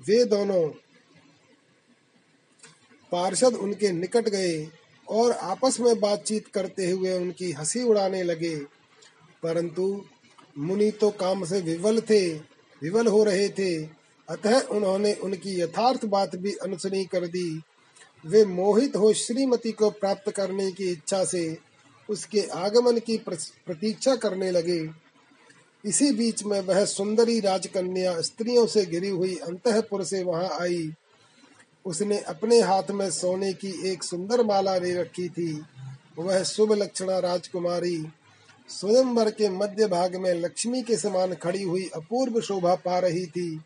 [0.00, 0.68] वे दोनों
[3.12, 4.68] पार्षद उनके निकट गए
[5.08, 8.56] और आपस में बातचीत करते हुए उनकी हँसी उड़ाने लगे।
[9.42, 10.04] परंतु
[10.58, 12.34] मुनि तो काम से विवल थे,
[12.82, 13.84] विवल हो रहे थे।
[14.28, 17.62] अतः उन्होंने उनकी यथार्थ बात भी अनसुनी कर दी।
[18.26, 21.58] वे मोहित हो श्रीमती को प्राप्त करने की इच्छा से
[22.10, 24.90] उसके आगमन की प्रतीक्षा करने लगे।
[25.84, 30.92] इसी बीच में वह सुंदरी राजकन्या स्त्रियों से घिरी हुई अंतपुर से वहाँ आई।
[31.88, 35.52] उसने अपने हाथ में सोने की एक सुंदर माला ले रखी थी।
[36.18, 37.96] वह शुभ लक्षणा राजकुमारी
[38.68, 43.60] स्वयंवर के मध्य भाग में लक्ष्मी के समान खड़ी हुई अपूर्व शोभा पा रही थी।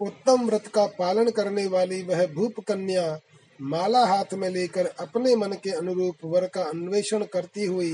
[0.00, 3.18] उत्तम व्रत का पालन करने वाली वह भूप कन्या
[3.60, 7.92] माला हाथ में लेकर अपने मन के अनुरूप वर का अन्वेषण करती हुई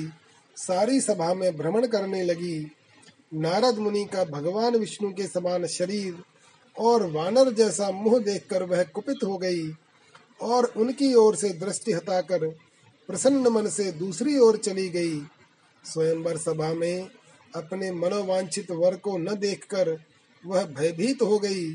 [0.56, 2.58] सारी सभा में भ्रमण करने लगी।
[3.34, 6.14] नारद मुनि का भगवान विष्णु के समान शरीर
[6.78, 9.72] और वानर जैसा मुँह देखकर वह कुपित हो गई
[10.40, 12.48] और उनकी ओर से दृष्टि हटाकर
[13.08, 15.20] प्रसन्न मन से दूसरी ओर चली गई।
[15.84, 17.10] स्वयंवर सभा में
[17.56, 19.98] अपने मनोवांछित वर को न देखकर
[20.46, 21.72] वह भयभीत हो गई।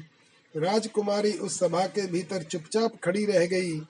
[0.55, 3.81] राजकुमारी उस सभा के भीतर चुपचाप खड़ी रह गई।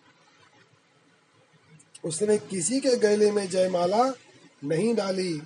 [2.06, 4.14] उसने किसी के गले में जयमाला
[4.64, 5.42] नहीं डाली।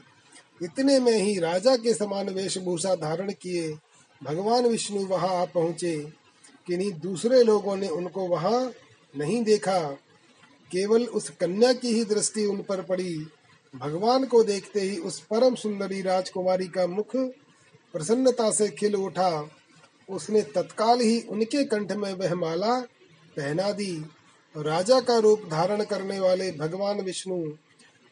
[0.63, 3.77] इतने में ही राजा के समान वेशभूषा धारण किए
[4.21, 5.95] भगवान विष्णु वहाँ आ पहुँचे,
[6.67, 8.71] किन्हीं दूसरे लोगों ने उनको वहाँ
[9.17, 9.79] नहीं देखा।
[10.71, 13.15] केवल उस कन्या की ही दृष्टि उन पर पड़ी।
[13.73, 17.15] भगवान को देखते ही उस परम सुंदरी राजकुमारी का मुख
[17.93, 19.49] प्रसन्नता से खिल उठा।
[20.09, 22.79] उसने तत्काल ही उनके कंठ में वह माला
[23.37, 23.93] पहना दी।
[24.55, 27.43] राजा का रूप धारण करने वाले भगवान विष्णु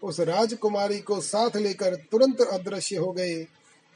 [0.04, 3.46] उस राजकुमारी को साथ लेकर तुरंत अदृश्य हो गए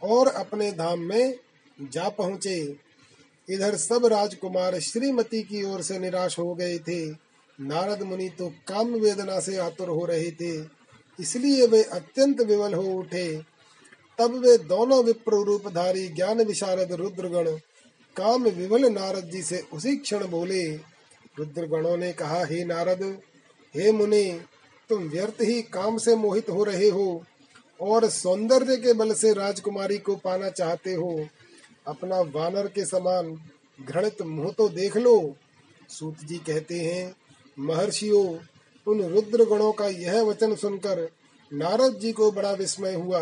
[0.02, 1.34] और अपने धाम में
[1.82, 2.76] जा पहुँचे।
[3.50, 7.06] इधर सब राजकुमार श्रीमती की ओर से निराश हो गए थे।
[7.60, 10.54] नारद मुनि तो काम वेदना से आतुर हो रहे थे।
[11.20, 13.42] इसलिए वे अत्यंत विवल हो उठे।
[14.20, 17.50] तब वे दोनों विप्र रूपधारी ज्ञान विशारद रुद्रगण,
[18.16, 20.64] काम विवल नारद जी से उसी क्षण बोले,
[21.40, 23.04] रुद्रगणों ने कहा, हे नारद,
[23.76, 24.42] हे मुनि,
[24.90, 27.24] तुम व्यर्थ ही काम से मोहित हो रहे हो
[27.82, 31.28] और सौंदर्य के बल से राजकुमारी को पाना चाहते हो।
[31.86, 33.34] अपना वानर के समान
[33.80, 35.36] घृणित मुँह तो देख लो।
[35.90, 37.16] सूत जी कहते हैं,
[37.58, 38.26] महर्षियों,
[38.88, 41.08] उन रुद्र गणों का यह वचन सुनकर
[41.52, 43.22] नारद जी को बड़ा विस्मय हुआ।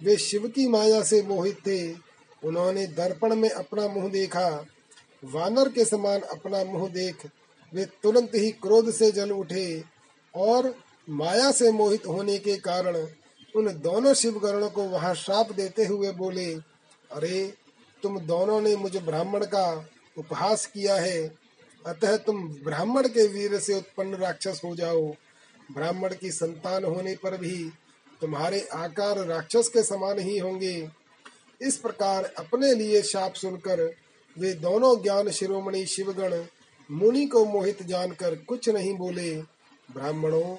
[0.00, 1.92] वे शिव की माया से मोहित थे।
[2.42, 4.48] उन्होंने दर्पण में अपना मुँह देखा।
[5.24, 7.26] वानर के समान अपना मुँह देख
[7.72, 9.82] वे तुरंत ही क्रोध से जल उठे
[10.34, 10.74] और
[11.08, 12.96] माया से मोहित होने के कारण
[13.54, 16.46] उन दोनों शिवगणों को वहाँ श्राप देते हुए बोले,
[17.10, 17.52] अरे
[18.02, 21.34] तुम दोनों ने मुझे ब्राह्मण का उपहास किया है।
[21.86, 25.14] अतः तुम ब्राह्मण के वीर से उत्पन्न राक्षस हो जाओ।
[25.72, 27.72] ब्राह्मण की संतान होने पर भी
[28.20, 30.88] तुम्हारे आकार राक्षस के समान ही होंगे।
[31.60, 33.94] इस प्रकार अपने लिए शाप सुनकर
[34.38, 36.44] वे दोनों ज्ञान शिरोमणि शिवगण
[36.90, 39.34] मुनि को मोहित जानकर कुछ नहीं बोले।
[39.88, 40.56] ब्राह्मणों,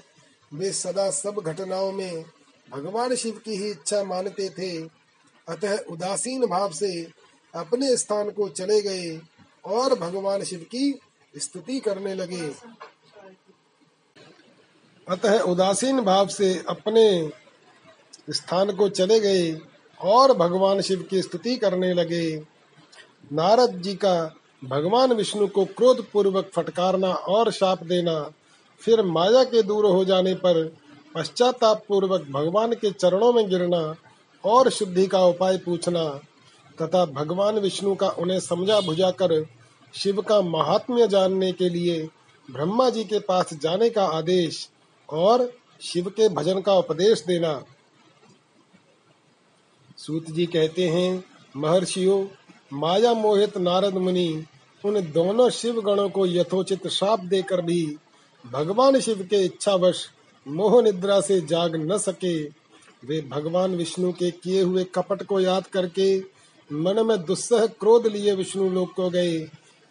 [0.54, 2.26] वे सदा सब घटनाओं में
[2.70, 4.82] भगवान शिव की ही इच्छा मानते थे।
[5.48, 7.21] अतः उदासीन भाव से
[7.56, 9.20] अपने स्थान को चले गए
[9.66, 11.00] और भगवान शिव की
[11.38, 12.52] स्तुति करने लगे।
[15.10, 17.32] अतः उदासीन भाव से अपने
[18.30, 19.60] स्थान को चले गए
[20.02, 22.36] और भगवान शिव की स्तुति करने लगे।
[23.34, 28.32] नारद जी का भगवान विष्णु को क्रोध पूर्वक फटकारना और शाप देना,
[28.82, 30.76] फिर माया के दूर हो जाने पर
[31.16, 33.96] पश्चाताप पूर्वक भगवान के चरणों में गिरना
[34.44, 36.04] और शुद्धि का उपाय पूछना
[36.82, 39.44] तथा भगवान विष्णु का उन्हें समझा बुझा कर
[39.94, 42.02] शिव का महात्म्य जानने के लिए
[42.50, 44.70] ब्रह्मा जी के पास जाने का आदेश
[45.10, 47.62] और शिव के भजन का उपदेश देना।
[49.98, 51.24] सूत जी कहते हैं,
[51.58, 52.26] महर्षियों,
[52.74, 54.46] माया मोहित नारद मुनि,
[54.84, 57.98] उन दोनों शिव गणों को यथोचित श्राप देकर भी
[58.46, 60.06] भगवान शिव के इच्छावश
[60.46, 62.44] मोह निद्रा से जाग न सके।
[63.04, 66.20] वे भगवान विष्णु के किए हुए कपट को याद करके
[66.72, 69.50] मन में दुस्सह क्रोध लिए विष्णु लोक को गए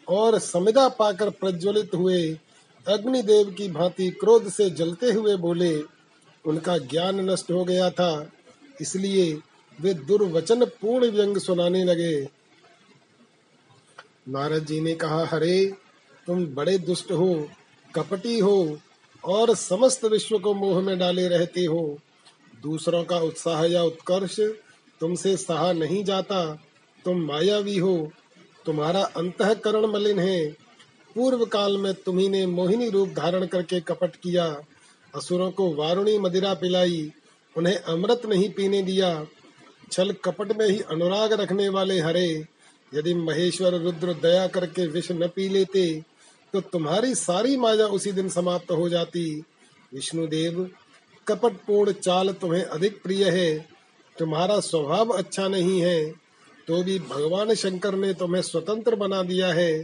[0.09, 2.39] और समिधा पाकर प्रज्वलित हुए।
[2.87, 5.83] अग्निदेव की भांति क्रोध से जलते हुए बोले,
[6.45, 8.31] उनका ज्ञान नष्ट हो गया था,
[8.81, 9.39] इसलिए
[9.81, 12.29] वे दुर्वचन पूर्ण व्यंग सुनाने लगे।
[14.29, 15.73] नारद जी ने कहा, हरे,
[16.27, 17.49] तुम बड़े दुष्ट हो,
[17.95, 18.79] कपटी हो
[19.25, 21.99] और समस्त विश्व को मोह में डाले रहते हो।
[22.63, 24.41] दूसरों का उत्साह या उत्कर्ष
[25.01, 26.65] तुमसे सहा नहीं जाता।
[27.05, 28.13] तुम मायावी हो,
[28.67, 30.51] तुम्हारा अंतकरण मलिन है।
[31.17, 34.61] पूर्व काल में तुम्ही ने मोहिनी रूप धारण करके कपट किया,
[35.15, 37.13] असुरों को वारुणी मदिरा पिलाई,
[37.57, 39.27] उन्हें अमृत नहीं पीने दिया।
[39.93, 42.45] छल कपट में ही अनुराग रखने वाले हरे,
[42.95, 46.03] यदि महेश्वर रुद्र दया करके विष न पी लेते
[46.55, 49.45] तो तुम्हारी सारी माया उसी दिन समाप्त हो जाती।
[49.95, 50.71] विष्णुदेव
[51.29, 53.67] कपट पूर्ण चाल तुम्हें अधिक प्रिय है।
[54.19, 56.20] तुम्हारा स्वभाव अच्छा नहीं है।
[56.71, 59.83] तो भी भगवान शंकर ने तुम्हें स्वतंत्र बना दिया है।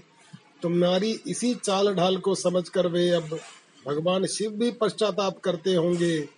[0.63, 3.39] तुम्हारी इसी चाल ढाल को समझकर वे अब
[3.87, 6.29] भगवान शिव भी पश्चाताप करते होंगे।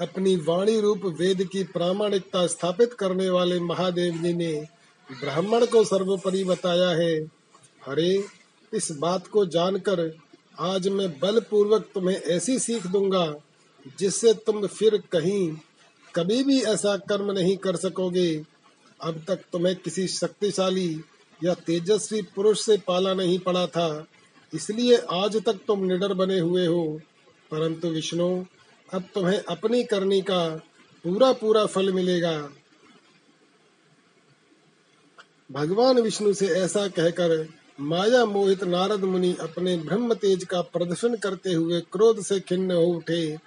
[0.00, 4.52] अपनी वाणी रूप वेद की प्रामाणिकता स्थापित करने वाले महादेव जी ने
[5.20, 7.14] ब्राह्मण को सर्वोपरि बताया है।
[7.86, 8.24] हरे,
[8.74, 10.16] इस बात को जानकर
[10.60, 13.34] आज मैं बलपूर्वक तुम्हें ऐसी सीख दूँगा,
[13.98, 15.56] जिससे तुम फिर कहीं
[16.14, 18.55] कभी भी ऐसा कर्म नहीं कर सकोगे।
[19.00, 21.00] अब तक तुम्हें किसी शक्तिशाली
[21.44, 24.06] या तेजस्वी पुरुष से पाला नहीं पड़ा था।
[24.54, 27.00] इसलिए आज तक तुम निडर बने हुए हो।
[27.50, 28.44] परंतु विष्णु,
[28.94, 30.48] अब तुम्हें अपनी करनी का
[31.04, 32.50] पूरा पूरा फल मिलेगा।
[35.52, 37.48] भगवान विष्णु से ऐसा कहकर
[37.80, 42.82] माया मोहित नारद मुनि अपने ब्रह्म तेज का प्रदर्शन करते हुए क्रोध से खिन्न हो
[42.82, 43.38] उठे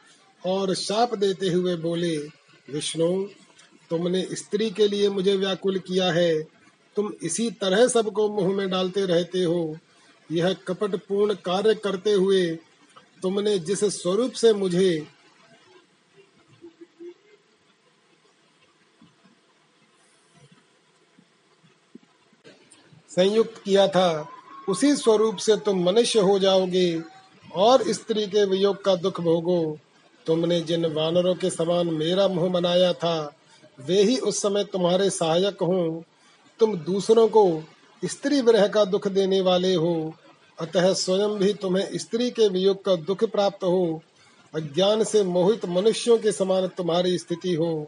[0.46, 2.18] और शाप देते हुए बोले,
[2.74, 3.28] विष्णु
[3.92, 6.42] तुमने स्त्री के लिए मुझे व्याकुल किया है।
[6.98, 9.78] तुम इसी तरह सबको मुँह में डालते रहते हो।
[10.30, 12.46] यह कपट पूर्ण कार्य करते हुए
[13.22, 15.08] तुमने जिस स्वरूप से मुझे
[23.12, 24.28] संयुक्त किया था,
[24.70, 27.02] उसी स्वरूप से तुम मनुष्य हो जाओगे
[27.56, 29.78] और स्त्री के वियोग का दुख भोगो।
[30.26, 33.16] तुमने जिन वानरों के समान मेरा मुँह बनाया था
[33.86, 36.02] वे ही उस समय तुम्हारे सहायक हों।
[36.60, 37.64] तुम दूसरों को
[38.06, 40.14] स्त्री विरह का दुख देने वाले हो।
[40.60, 44.02] अतः स्वयं भी तुम्हें स्त्री के वियोग का दुख प्राप्त हो।
[44.56, 47.88] अज्ञान से मोहित मनुष्यों के समान तुम्हारी स्थिति हो।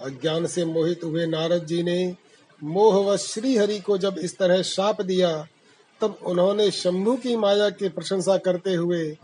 [0.00, 2.16] अज्ञान से मोहित हुए नारद जी ने
[2.64, 5.46] मोह व श्री हरि को जब इस तरह शाप दिया,
[6.00, 9.16] तब उन्होंने शंभु की माया की प्रशंसा करते हुए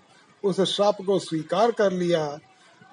[0.44, 2.38] उस श्राप को स्वीकार कर लिया।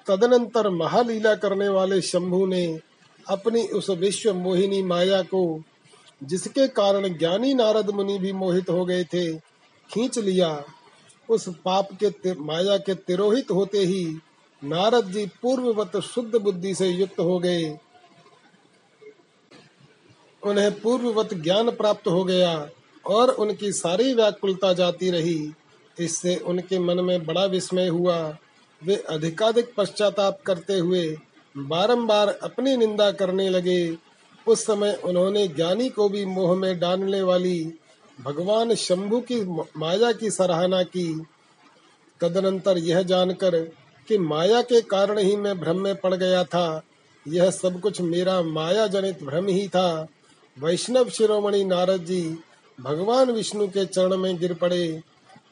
[0.06, 2.80] तदनंतर महालीला करने वाले शंभु ने
[3.28, 5.62] अपनी उस विश्व मोहिनी माया को,
[6.22, 9.36] जिसके कारण ज्ञानी नारद मुनि भी मोहित हो गए थे,
[9.90, 10.64] खींच लिया।
[11.30, 14.18] उस पाप के माया के तिरोहित होते ही
[14.64, 17.78] नारद जी पूर्ववत शुद्ध बुद्धि से युक्त हो गए।
[20.42, 22.68] उन्हें पूर्ववत ज्ञान प्राप्त हो गया
[23.06, 25.52] और उनकी सारी व्याकुलता जाती रही।
[26.00, 28.36] इससे उनके मन में बड़ा विस्मय हुआ।
[28.84, 31.18] वे अधिकाधिक पश्चाताप करते हुए
[31.56, 33.96] बारंबार अपनी निंदा करने लगे।
[34.46, 37.74] उस समय उन्होंने ज्ञानी को भी मोह में डालने वाली
[38.20, 39.40] भगवान शंभु की
[39.76, 41.24] माया की सराहना की।
[42.20, 43.60] तदनंतर यह जानकर
[44.08, 46.82] कि माया के कारण ही मैं भ्रम में पड़ गया था।
[47.28, 50.08] यह सब कुछ मेरा माया जनित भ्रम ही था।
[50.58, 52.38] वैष्णव शिरोमणि नारद जी
[52.80, 55.02] भगवान विष्णु के चरण में गिर पड़े।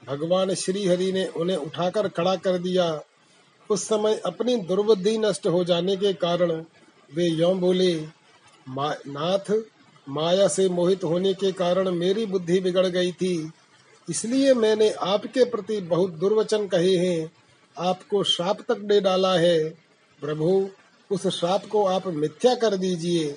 [0.07, 3.01] भगवान श्री हरि ने उन्हें उठाकर खड़ा कर दिया।
[3.71, 6.53] उस समय अपनी दुर्बुद्धि नष्ट हो जाने के कारण
[7.15, 8.07] वे यो बोले
[8.69, 9.53] मा, नाथ
[10.09, 13.53] माया से मोहित होने के कारण मेरी बुद्धि बिगड़ गई थी।
[14.11, 17.33] इसलिए मैंने आपके प्रति बहुत दुर्वचन कहे हैं।
[17.79, 19.69] आपको श्राप तक दे डाला है।
[20.21, 20.71] प्रभु
[21.11, 23.37] उस श्राप को आप मिथ्या कर दीजिए।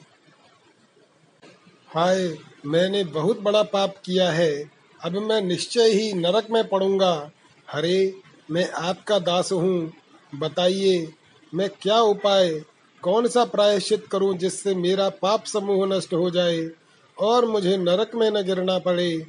[1.87, 4.71] हाय मैंने बहुत बड़ा पाप किया है।
[5.03, 7.31] अब मैं निश्चय ही नरक में पड़ूँगा।
[7.71, 10.00] हरे मैं आपका दास हूँ।
[10.35, 11.13] बताइए,
[11.53, 12.63] मैं क्या उपाय
[13.03, 16.69] कौन सा प्रायश्चित करूँ जिससे मेरा पाप समूह नष्ट हो जाए
[17.17, 19.25] और मुझे नरक में न गिरना पड़े?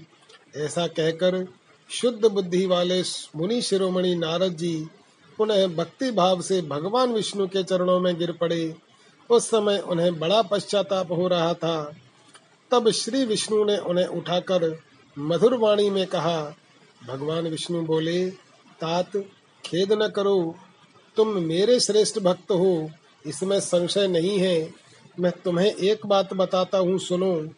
[0.57, 1.47] ऐसा कहकर
[1.91, 3.03] शुद्ध बुद्धि वाले
[3.37, 4.89] मुनि शिरोमणि नारद जी
[5.39, 8.75] पुनः भक्ति भाव से भगवान विष्णु के चरणों में गिर पड़े।
[9.31, 11.97] उस समय उन्हें बड़ा पश्चाताप हो रहा था।
[12.71, 14.79] तब श्री विष्णु ने उन्हें उठाकर
[15.19, 16.55] मधुर वाणी में कहा,
[17.07, 18.31] भगवान विष्णु बोले,
[18.81, 19.17] तात,
[19.65, 20.55] खेद न करो
[21.17, 22.91] तुम मेरे श्रेष्ठ भक्त हो,
[23.27, 24.71] इसमें संशय नहीं है।
[25.21, 27.49] मैं तुम्हें एक बात बताता हूँ, सुनो।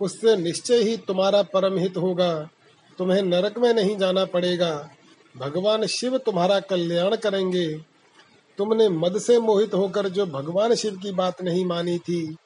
[0.00, 2.48] उससे निश्चय ही तुम्हारा परम हित होगा।
[2.98, 4.90] तुम्हें नरक में नहीं जाना पड़ेगा।
[5.36, 7.68] भगवान शिव तुम्हारा कल्याण करेंगे।
[8.58, 12.36] तुमने मद से मोहित होकर जो भगवान शिव की बात नहीं मानी थी,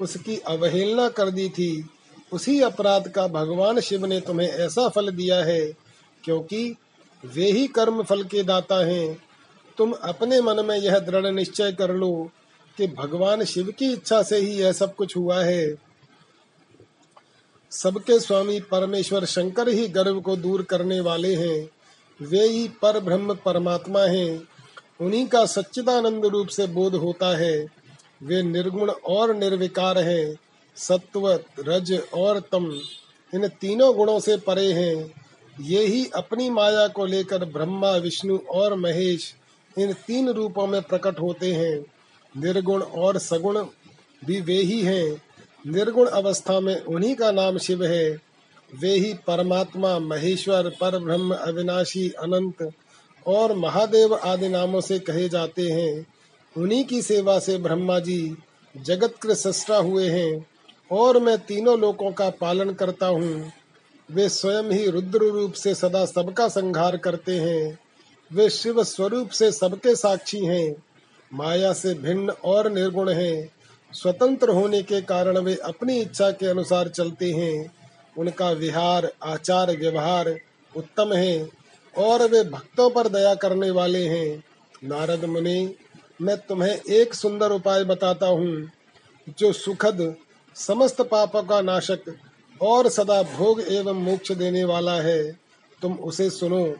[0.00, 1.88] उसकी अवहेलना कर दी थी।
[2.32, 5.72] उसी अपराध का भगवान शिव ने तुम्हें ऐसा फल दिया है,
[6.24, 6.76] क्योंकि
[7.24, 9.27] वे ही कर्म फल के दाता हैं।
[9.78, 12.30] तुम अपने मन में यह दृढ़ निश्चय कर लो
[12.76, 15.74] कि भगवान शिव की इच्छा से ही यह सब कुछ हुआ है।
[17.70, 21.70] सबके स्वामी परमेश्वर शंकर ही गर्व को दूर करने वाले हैं।
[22.22, 24.48] वे ही पर ब्रह्म परमात्मा हैं।
[25.00, 27.66] उन्हीं का सच्चिदानंद रूप से बोध होता है।
[28.22, 30.36] वे निर्गुण और निर्विकार हैं।
[30.76, 32.80] सत्व रज और तम,
[33.34, 35.12] इन तीनों गुणों से परे हैं।
[35.60, 39.34] ये ही अपनी माया को लेकर ब्रह्मा, विष्णु और महेश
[39.78, 41.84] इन तीन रूपों में प्रकट होते हैं।
[42.36, 43.64] निर्गुण और सगुण
[44.24, 45.22] भी वे ही हैं।
[45.66, 48.10] निर्गुण अवस्था में उन्हीं का नाम शिव है।
[48.80, 52.72] वे ही परमात्मा, महेश्वर पर ब्रह्म अविनाशी, अनंत
[53.26, 56.06] और महादेव आदि नामों से कहे जाते हैं।
[56.56, 58.36] उन्हीं की सेवा से ब्रह्मा जी
[58.76, 60.46] जगत के सृष्टा हुए हैं
[60.92, 63.52] और मैं तीनों लोकों का पालन करता हूँ।
[64.10, 67.78] वे स्वयं ही रुद्र रूप से सदा सबका संहार करते हैं।
[68.32, 70.76] वे शिव स्वरूप से सबके साक्षी हैं।
[71.34, 73.50] माया से भिन्न और निर्गुण हैं।
[73.92, 77.74] स्वतंत्र होने के कारण वे अपनी इच्छा के अनुसार चलते हैं।
[78.18, 80.40] उनका विहार, आचार, व्यवहार
[80.76, 81.48] उत्तम है
[81.98, 84.44] और वे भक्तों पर दया करने वाले हैं।
[84.84, 85.74] नारद मुनि,
[86.22, 88.70] मैं तुम्हें एक सुंदर उपाय बताता हूँ।
[89.38, 90.16] जो सुखद,
[90.54, 92.16] समस्त पापों का नाशक
[92.62, 95.32] और सदा भोग एवं मोक्ष देने वाला है।
[95.82, 96.76] तुम उसे सुनो।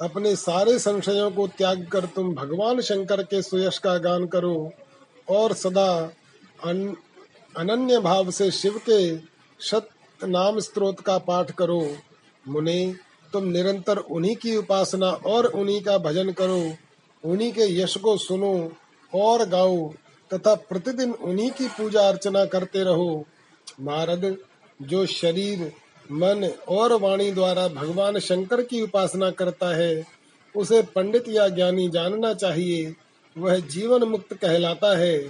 [0.00, 4.72] अपने सारे संशयों को त्याग कर तुम भगवान शंकर के सुयश का गान करो
[5.30, 6.10] और सदा
[6.64, 6.96] अन,
[7.56, 9.16] अनन्य भाव से शिव के
[9.60, 9.88] शत
[10.24, 11.96] नाम स्त्रोत का पाठ करो।
[12.48, 12.94] मुने
[13.32, 16.60] तुम निरंतर उन्हीं की उपासना और उन्हीं का भजन करो।
[17.24, 18.72] उन्हीं के यश को सुनो
[19.14, 19.88] और गाओ
[20.30, 23.24] तथा प्रतिदिन उन्हीं की पूजा अर्चना करते रहो।
[23.80, 24.36] नारद
[24.82, 25.72] जो शरीर
[26.12, 30.04] मन और वाणी द्वारा भगवान शंकर की उपासना करता है,
[30.54, 32.94] उसे पंडित या ज्ञानी जानना चाहिए,
[33.36, 35.28] वह जीवन मुक्त कहलाता है।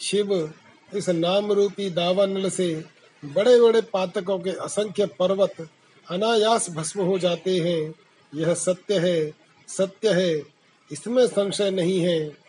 [0.00, 0.52] शिव
[0.94, 2.84] इस नाम रूपी दावानल से
[3.22, 5.68] बड़े बड़े पातकों के असंख्य पर्वत
[6.10, 7.94] अनायास भस्म हो जाते हैं।
[8.32, 9.32] यह सत्य है
[9.68, 10.42] सत्य है,
[10.90, 12.47] इसमें संशय नहीं है।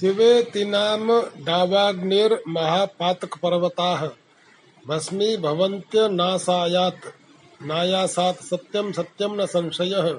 [0.00, 4.08] शिवेति नाम डावाग्निर्महापातकपर्वताः
[4.88, 7.14] भस्मी भवन्त्य नासायात्।
[7.62, 10.18] नायासात् सत्यम सत्यम न संशयः।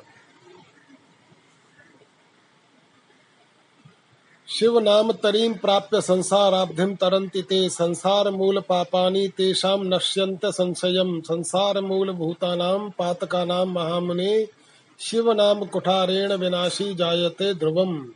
[4.47, 12.11] शिव नाम तरीम प्राप्य संसाराब्धिम तरन्ति ते संसार मूल पापानि तेषां नश्यन्त संशयम संसार मूल
[12.11, 14.47] भूतानां पातकानां महामुने
[14.99, 18.07] शिव नाम कुठारेण विनाशी जायते ध्रुवम्।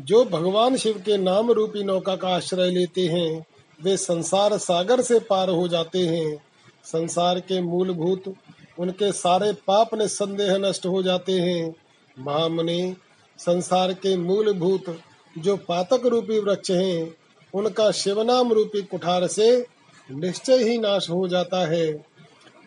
[0.00, 3.46] जो भगवान शिव के नाम रूपी नौका का आश्रय लेते हैं,
[3.82, 6.42] वे संसार सागर से पार हो जाते हैं।
[6.84, 8.34] संसार के मूलभूत,
[8.78, 11.74] उनके सारे पाप ने संदेह नष्ट हो जाते हैं।
[12.18, 12.96] महामुनि,
[13.38, 14.98] संसार के मूलभूत,
[15.38, 17.14] जो पातक रूपी वृक्ष हैं,
[17.54, 19.66] उनका शिवनाम रूपी कुठार से
[20.12, 22.04] निश्चय ही नाश हो जाता है।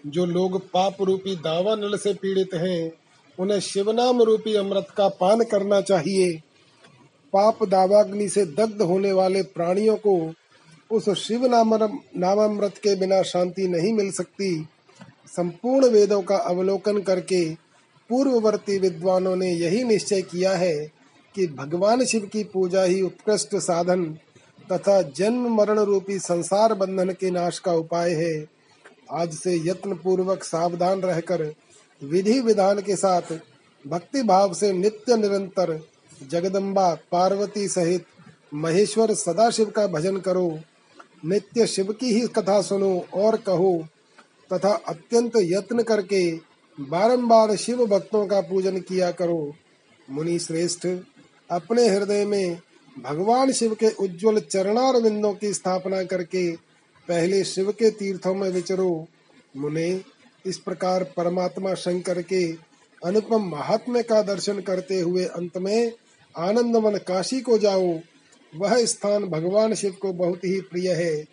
[0.08, 2.92] जो लोग पाप रूपी दावा नल से पीड़ित हैं,
[3.40, 6.42] उन्हें शिवनाम रूपी अमृत का पान करना चाहिए।
[7.34, 10.34] पाप दावाग्नि से दग्ध होने वाले प्राणियों को
[10.92, 11.74] उस शिव नाम
[12.18, 14.68] नामामृत के बिना शांति नहीं मिल सकती।
[15.28, 17.44] संपूर्ण वेदों का अवलोकन करके
[18.10, 20.76] पूर्ववर्ती विद्वानों ने यही निश्चय किया है
[21.36, 24.06] कि भगवान शिव की पूजा ही उत्कृष्ट साधन
[24.72, 28.34] तथा जन्म मरण रूपी संसार बंधन के नाश का उपाय है।
[29.12, 31.52] आज से यत्न पूर्वक सावधान रहकर
[32.02, 33.34] विधि विधान के साथ
[33.86, 35.72] भक्ति भाव से नित्य निरंतर
[36.32, 38.06] जगदम्बा पार्वती सहित
[38.54, 40.60] महेश्वर सदाशिव का भजन करो।
[41.26, 43.88] नित्य शिव की ही कथा सुनो और कहो।
[44.54, 46.32] तथा अत्यंत यत्न करके
[46.80, 49.54] बारंबार शिव भक्तों का पूजन किया करो।
[50.10, 50.88] मुनि श्रेष्ठ,
[51.52, 52.58] अपने हृदय में
[53.04, 56.52] भगवान शिव के उज्जवल चरणार बिंदों की स्थापना करके
[57.08, 59.08] पहले शिव के तीर्थों में विचरो।
[59.58, 60.02] मुने,
[60.46, 62.54] इस प्रकार परमात्मा शंकर के
[63.06, 65.92] अनुपम महात्म्य का दर्शन करते हुए अंत में
[66.38, 68.00] आनंदवन काशी को जाओ।
[68.56, 71.26] वह स्थान भगवान शिव को बहुत ही प्रिय है।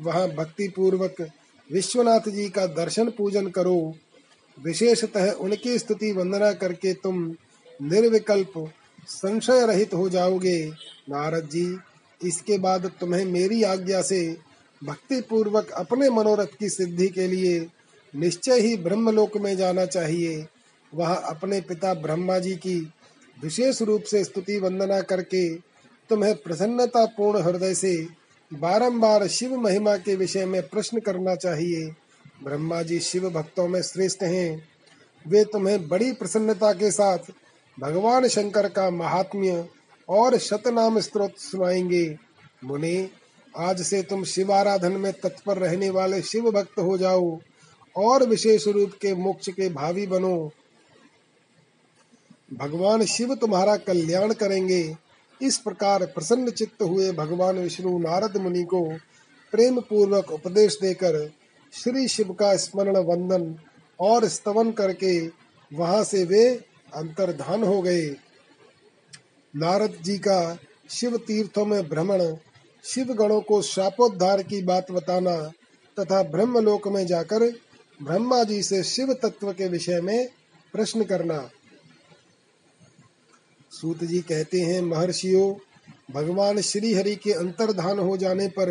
[0.00, 1.28] वहाँ भक्ति पूर्वक
[1.72, 3.94] विश्वनाथ जी का दर्शन पूजन करो।
[4.64, 7.36] विशेषतः उनकी स्तुति वंदना करके तुम
[7.82, 8.72] निर्विकल्प
[9.06, 10.66] संशय रहित हो जाओगे।
[11.08, 11.78] नारद जी,
[12.24, 14.36] इसके बाद तुम्हें मेरी आज्ञा से
[14.84, 17.66] भक्ति पूर्वक अपने मनोरथ की सिद्धि के लिए
[18.16, 20.46] निश्चय ही ब्रह्मलोक में जाना चाहिए।
[20.94, 22.92] वह अपने पिता ब्रह्मा जी की
[23.42, 25.54] विशेष रूप से स्तुति वंदना करके
[26.08, 28.06] तुम्हें प्रसन्नता पूर्ण हृदय से
[28.54, 31.94] बारंबार शिव महिमा के विषय में प्रश्न करना चाहिए।
[32.44, 34.68] ब्रह्मा जी शिव भक्तों में श्रेष्ठ हैं।
[35.28, 37.18] वे तुम्हें बड़ी प्रसन्नता के साथ
[37.80, 39.68] भगवान शंकर का महात्म्य
[40.08, 42.16] और शतनाम स्त्रोत सुनाएँगे।
[42.64, 43.10] मुनि,
[43.58, 47.38] आज से तुम शिव आराधन में तत्पर रहने वाले शिव भक्त हो जाओ
[47.96, 50.52] और विशेष रूप के मोक्ष के भावी बनो।
[52.50, 54.96] भगवान शिव तुम्हारा कल्याण करेंगे।
[55.40, 58.82] इस प्रकार प्रसन्न चित्त हुए भगवान विष्णु नारद मुनि को
[59.52, 61.32] प्रेम पूर्वक उपदेश देकर
[61.72, 63.54] श्री शिव का स्मरण, वंदन
[64.00, 65.26] और स्तवन करके
[65.72, 66.44] वहाँ से वे
[66.94, 68.06] अंतर्धान हो गए।
[69.54, 70.58] नारद जी का
[70.90, 72.22] शिव तीर्थों में भ्रमण,
[72.84, 75.36] शिव गणों को शापोद्धार की बात बताना
[75.96, 77.50] तथा ब्रह्मलोक में जाकर
[78.00, 80.28] ब्रह्मा जी से शिव तत्व के विषय में
[80.74, 81.38] प्रश्न करना।
[83.80, 85.54] सूत जी कहते हैं, महर्षियों,
[86.12, 88.70] भगवान श्री हरि के अंतर्धान हो जाने पर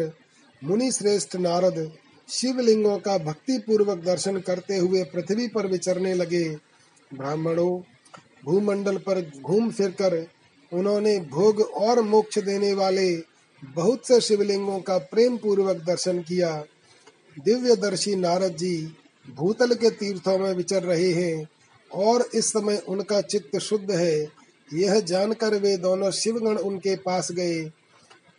[0.61, 1.91] मुनि श्रेष्ठ नारद
[2.29, 6.43] शिवलिंगों का भक्ति पूर्वक दर्शन करते हुए पृथ्वी पर विचरने लगे।
[7.11, 7.79] ब्राह्मणों,
[8.45, 10.25] भूमंडल पर घूम फिरकर
[10.71, 13.15] उन्होंने भोग और मोक्ष देने वाले
[13.75, 16.55] बहुत से शिवलिंगों का प्रेम पूर्वक दर्शन किया।
[17.37, 18.75] दिव्य दर्शी नारद जी
[19.27, 21.47] भूतल के तीर्थों में विचर रहे हैं
[21.91, 27.71] और इस समय उनका चित्त शुद्ध है। यह जानकर वे दोनों शिवगण उनके पास गए।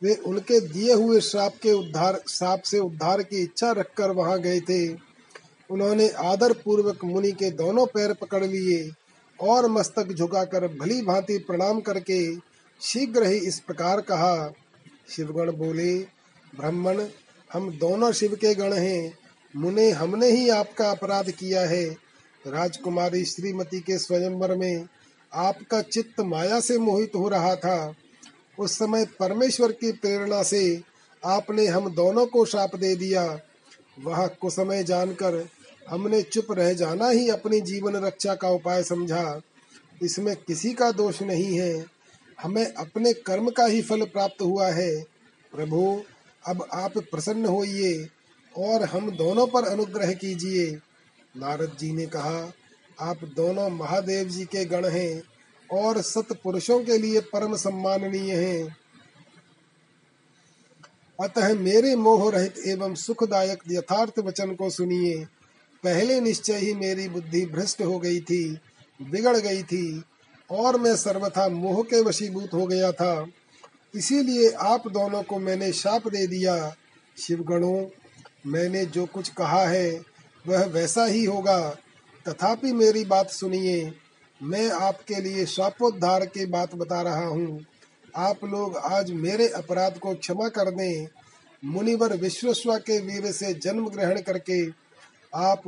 [0.02, 4.60] वे उनके दिए हुए श्राप के उद्धार साप से उद्धार की इच्छा रखकर वहाँ गए
[4.60, 4.88] थे।
[5.70, 8.90] उन्होंने आदर पूर्वक मुनि के दोनों पैर पकड़ लिए
[9.40, 12.36] और मस्तक झुकाकर भली भांति प्रणाम करके
[12.80, 14.52] शीघ्र ही इस प्रकार कहा,
[15.08, 15.98] शिवगण बोले,
[16.56, 17.06] ब्राह्मण,
[17.52, 19.18] हम दोनों शिव के गण हैं।
[19.56, 21.84] मुने हमने ही आपका अपराध किया है।
[22.46, 24.86] राजकुमारी श्रीमती के स्वयंवर में
[25.34, 27.94] आपका चित्त माया से मोहित हो रहा था।
[28.58, 30.82] उस समय परमेश्वर की प्रेरणा से
[31.24, 33.40] आपने हम दोनों को शाप दे दिया।
[34.00, 35.48] वह कुसमय जानकर
[35.88, 39.40] हमने चुप रह जाना ही अपनी जीवन रक्षा का उपाय समझा।
[40.02, 41.86] इसमें किसी का दोष नहीं है।
[42.42, 45.02] हमें अपने कर्म का ही फल प्राप्त हुआ है।
[45.52, 46.02] प्रभु,
[46.46, 48.08] अब आप प्रसन्न होइए
[48.58, 50.70] और हम दोनों पर अनुग्रह कीजिए।
[51.36, 52.52] नारद जी ने कहा
[53.00, 55.22] आप दोनों महादेव जी के गण हैं
[55.72, 58.76] और सत पुरुषों के लिए परम सम्माननीय हैं।
[61.20, 65.24] अतः मेरे मोह रहित एवं सुखदायक यथार्थ वचन को सुनिए।
[65.84, 68.58] पहले निश्चय ही मेरी बुद्धि भ्रष्ट हो गई थी,
[69.02, 70.02] बिगड़ गई थी,
[70.50, 73.26] और मैं सर्वथा मोह के वशीभूत हो गया था।
[73.94, 76.74] इसीलिए आप दोनों को मैंने शाप दे दिया।
[77.18, 77.86] शिवगणों,
[78.46, 80.02] मैंने जो कुछ कहा है,
[80.46, 81.76] वह वैसा ही होगा।
[82.28, 83.92] तथापि मेरी बात सुनिए।
[84.40, 87.64] मैं आपके लिए शापोद्धार की बात बता रहा हूँ।
[88.16, 91.06] आप लोग आज मेरे अपराध को क्षमा कर दें।
[91.64, 94.66] मुनिवर विश्वस्वा के वीर से जन्म ग्रहण करके
[95.34, 95.62] आप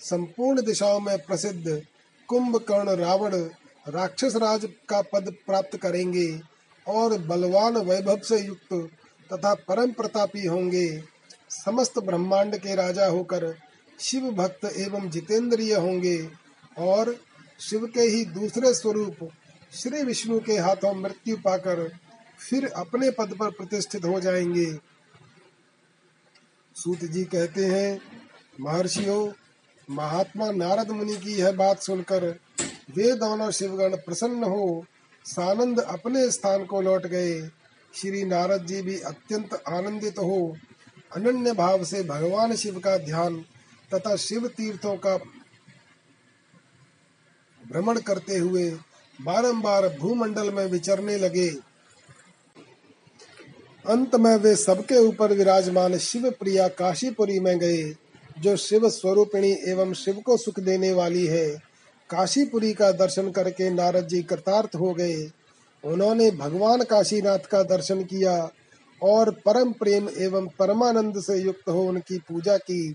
[0.00, 1.82] संपूर्ण दिशाओं में प्रसिद्ध
[2.28, 3.34] कुंभकर्ण रावण
[3.86, 6.28] राक्षस राज का पद प्राप्त करेंगे
[6.86, 8.72] और बलवान वैभव से युक्त
[9.30, 10.88] तथा परम प्रतापी होंगे।
[11.50, 13.54] समस्त ब्रह्मांड के राजा होकर
[14.00, 16.28] शिव भक्त एवं जितेंद्रिय होंगे
[16.78, 17.16] और
[17.60, 19.28] शिव के ही दूसरे स्वरूप
[19.72, 21.88] श्री विष्णु के हाथों मृत्यु पाकर
[22.38, 24.66] फिर अपने पद पर प्रतिष्ठित हो जाएँगे।
[26.76, 28.00] सूत जी कहते हैं,
[28.60, 29.32] महर्षियों,
[29.90, 32.24] महात्मा नारद मुनि की यह बात सुनकर
[32.96, 34.84] वे दोनों शिवगण प्रसन्न हो
[35.24, 37.40] सानंद अपने स्थान को लौट गए।
[37.94, 40.56] श्री नारद जी भी अत्यंत आनंदित हो,
[41.16, 43.44] अनन्य भाव से भगवान शिव का ध्यान
[43.94, 45.16] तथा शिव तीर्थों का
[47.64, 48.70] भ्रमण करते हुए
[49.18, 51.48] बारंबार भूमंडल में विचरने लगे।
[53.84, 57.82] अंत में वे सबके ऊपर विराजमान शिव प्रिया काशीपुरी में गए,
[58.38, 61.48] जो शिव स्वरूपिणी एवं शिव को सुख देने वाली है।
[62.10, 65.30] काशीपुरी का दर्शन करके नारद जी कृतार्थ हो गए।
[65.84, 68.50] उन्होंने भगवान काशीनाथ का दर्शन किया
[69.02, 72.94] और परम प्रेम एवं परमानंद से युक्त हो उनकी पूजा की।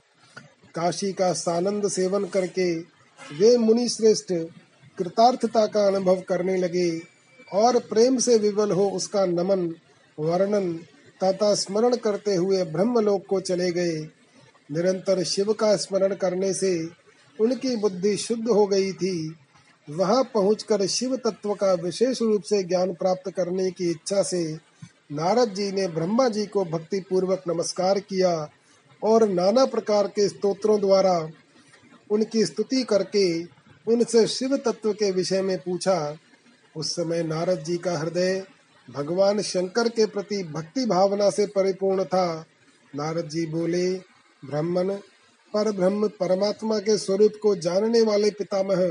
[0.79, 2.73] काशी का सानंद सेवन करके
[3.19, 4.33] वे मुनि श्रेष्ठ
[4.97, 7.01] कृतार्थता का अनुभव करने लगे
[7.53, 9.73] और प्रेम से विवल हो उसका नमन,
[10.17, 10.73] वर्णन,
[11.23, 13.97] तथा स्मरण करते हुए ब्रह्मलोक को चले गए।
[14.69, 16.73] निरंतर शिव का स्मरण करने से
[17.39, 19.35] उनकी बुद्धि शुद्ध हो गई थी।
[19.89, 24.43] वहाँ पहुंचकर शिव तत्व का विशेष रूप से ज्ञान प्राप्त करने की इच्छा से
[25.11, 28.49] नारद जी ने ब्रह्मा जी को भक्ति पूर्वक नमस्कार किया
[29.03, 31.29] और नाना प्रकार के स्तोत्रों द्वारा
[32.11, 33.43] उनकी स्तुति करके
[33.87, 36.17] उनसे शिव तत्व के विषय में पूछा,
[36.75, 38.43] उस समय नारद जी का हृदय
[38.87, 42.45] भगवान शंकर के प्रति भक्ति भावना से परिपूर्ण था।
[42.95, 43.93] नारद जी बोले,
[44.43, 44.93] ब्राह्मण,
[45.53, 48.85] पर ब्रह्म परमात्मा के स्वरूप को जानने वाले पितामह,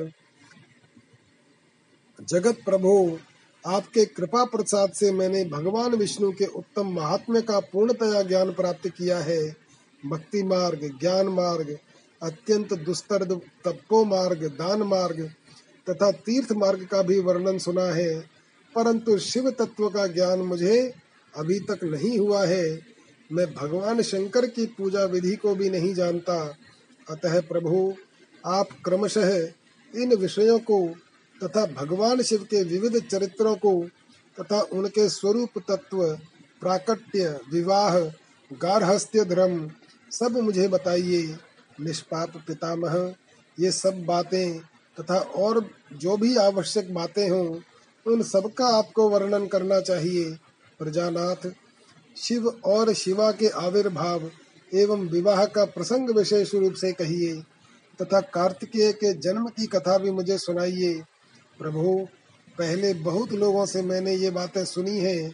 [2.28, 3.18] जगत प्रभु,
[3.64, 9.18] आपके कृपा प्रसाद से मैंने भगवान विष्णु के उत्तम महात्म्य का पूर्णतया ज्ञान प्राप्त किया
[9.18, 9.67] है।
[10.07, 11.78] भक्ति मार्ग, ज्ञान मार्ग,
[12.22, 13.24] अत्यंत दुस्तर
[13.64, 15.32] तपो मार्ग, दान मार्ग
[15.90, 18.20] तथा तीर्थ मार्ग का भी वर्णन सुना है।
[18.74, 20.94] परंतु शिव तत्व का ज्ञान मुझे
[21.36, 22.80] अभी तक नहीं हुआ है।
[23.32, 26.57] मैं भगवान शंकर की पूजा विधि को भी नहीं जानता।
[27.11, 27.94] अतः प्रभु,
[28.46, 29.53] आप क्रमशः
[29.96, 30.94] इन विषयों को
[31.44, 33.88] तथा भगवान शिव के विविध चरित्रों को
[34.40, 36.18] तथा उनके स्वरूप तत्व,
[36.61, 37.99] प्राकट्य, विवाह,
[38.53, 39.70] गार्हस्थ्य, धर्म
[40.12, 41.36] सब मुझे बताइए,
[41.80, 43.14] निष्पाप पितामह,
[43.59, 44.59] ये सब बातें
[45.00, 47.61] तथा और जो भी आवश्यक बातें हों,
[48.06, 50.30] उन सबका आपको वर्णन करना चाहिए।
[50.78, 51.50] प्रजानाथ,
[52.16, 54.30] शिव और शिवा के आविर्भाव
[54.74, 57.34] एवं विवाह का प्रसंग विशेष रूप से कहिए,
[58.02, 60.94] तथा कार्तिकेय के जन्म की कथा भी मुझे सुनाइए।
[61.59, 62.09] प्रभु,
[62.59, 65.30] पहले बहुत लोगों से मैंने ये बातें सुनी है,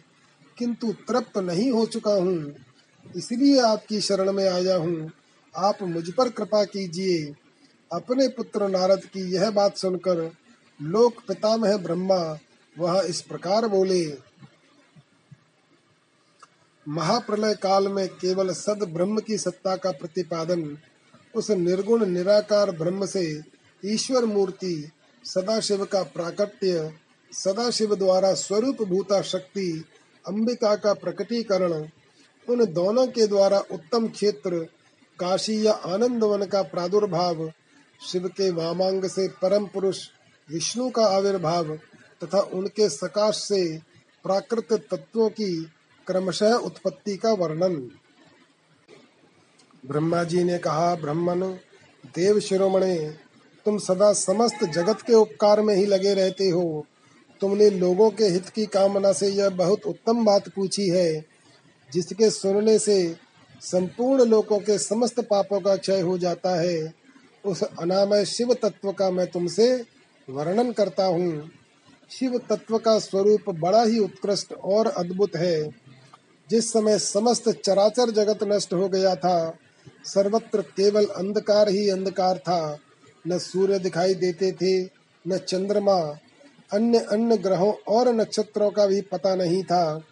[0.57, 2.55] किंतु तृप्त नहीं हो चुका हूँ।
[3.05, 5.11] इसलिए आपकी शरण में आया हूँ।
[5.55, 7.33] आप मुझ पर कृपा कीजिए।
[7.91, 10.31] अपने पुत्र नारद की यह बात सुनकर
[10.79, 12.37] लोक पितामह ब्रह्मा
[12.75, 14.05] वह इस प्रकार बोले,
[16.85, 20.77] महाप्रलय काल में केवल सद ब्रह्म की सत्ता का प्रतिपादन,
[21.35, 23.23] उस निर्गुण निराकार ब्रह्म से
[23.83, 24.89] ईश्वर मूर्ति,
[25.25, 26.91] सदाशिव का प्राकट्य,
[27.31, 29.83] सदाशिव द्वारा स्वरूप भूता शक्ति,
[30.25, 31.87] अंबिका का प्रकटीकरण
[32.49, 34.67] उन दोनों के द्वारा उत्तम क्षेत्र,
[35.19, 37.51] काशी या आनंद वन का प्रादुर्भाव,
[38.11, 40.07] शिव के वामांग से परम पुरुष,
[40.51, 41.75] विष्णु का आविर्भाव,
[42.23, 43.77] तथा उनके सकाश से
[44.23, 45.63] प्राकृत तत्वों की
[46.07, 47.75] क्रमशः उत्पत्ति का वर्णन।
[49.85, 51.41] ब्रह्मा जी ने कहा, ब्रह्मन,
[52.05, 53.17] देव शिरोमणे,
[53.65, 56.85] तुम सदा समस्त जगत के उपकार में ही लगे रहते हो।
[57.41, 61.34] तुमने लोगों के हित की कामना से यह बहुत उत्तम बात पूछी है।
[61.93, 63.15] जिसके सुनने से
[63.61, 66.93] संपूर्ण लोगों के समस्त पापों का क्षय हो जाता है,
[67.45, 69.85] उस अनामय शिव तत्व का मैं तुमसे
[70.29, 71.51] वर्णन करता हूँ।
[72.09, 75.69] शिव तत्व का स्वरूप बड़ा ही उत्कृष्ट और अद्भुत है।
[76.49, 79.57] जिस समय समस्त चराचर जगत नष्ट हो गया था,
[80.05, 82.77] सर्वत्र केवल अंधकार ही अंधकार था।
[83.27, 84.83] न सूर्य दिखाई देते थे,
[85.27, 86.17] न चंद्रमा,
[86.73, 90.03] अन्य अन्य ग्रहों और नक्षत्रों का भी पता नहीं था।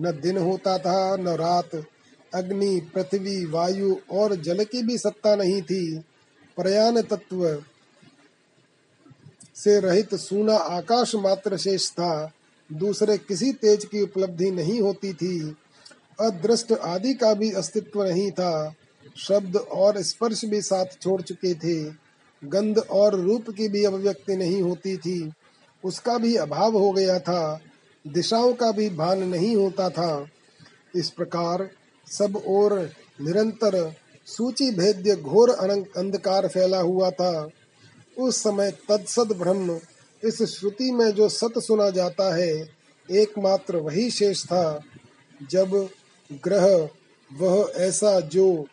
[0.00, 1.86] न दिन होता था, न रात।
[2.34, 5.98] अग्नि, पृथ्वी, वायु और जल की भी सत्ता नहीं थी।
[6.56, 7.62] प्रयाण तत्व
[9.54, 12.30] से रहित सूना आकाश मात्र शेष था।
[12.72, 15.56] दूसरे किसी तेज की उपलब्धि नहीं होती थी।
[16.20, 18.74] अदृष्ट आदि का भी अस्तित्व नहीं था।
[19.16, 21.94] शब्द और स्पर्श भी साथ छोड़ चुके थे।
[22.44, 25.32] गंध और रूप की भी अभिव्यक्ति नहीं होती थी।
[25.84, 27.60] उसका भी अभाव हो गया था।
[28.06, 30.26] दिशाओं का भी भान नहीं होता था।
[30.96, 31.68] इस प्रकार
[32.06, 32.90] सब ओर
[33.20, 33.94] निरंतर
[34.26, 37.48] सूची भेद्य घोर अंधकार फैला हुआ था।
[38.18, 39.80] उस समय तत्सद ब्रह्म
[40.24, 42.68] इस श्रुति में जो सत सुना जाता है,
[43.08, 44.80] एकमात्र वही शेष था।
[45.50, 45.88] जब
[46.32, 46.88] ग्रह
[47.30, 48.66] वह ऐसा जो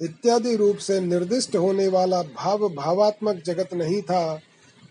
[0.00, 4.40] इत्यादि रूप से निर्दिष्ट होने वाला भाव भावात्मक जगत नहीं था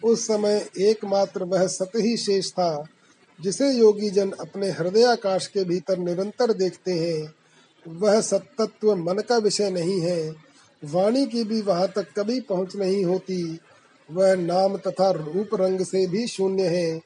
[0.03, 2.87] उस समय एकमात्र वह सत ही शेष था,
[3.41, 7.33] जिसे योगी जन अपने हृदयाकाश के भीतर निरंतर देखते हैं।
[7.87, 10.35] वह सत्तत्व मन का विषय नहीं है,
[10.85, 13.59] वाणी की भी वहाँ तक कभी पहुँच नहीं होती।
[14.11, 17.01] वह नाम तथा रूप रंग से भी शून्य है।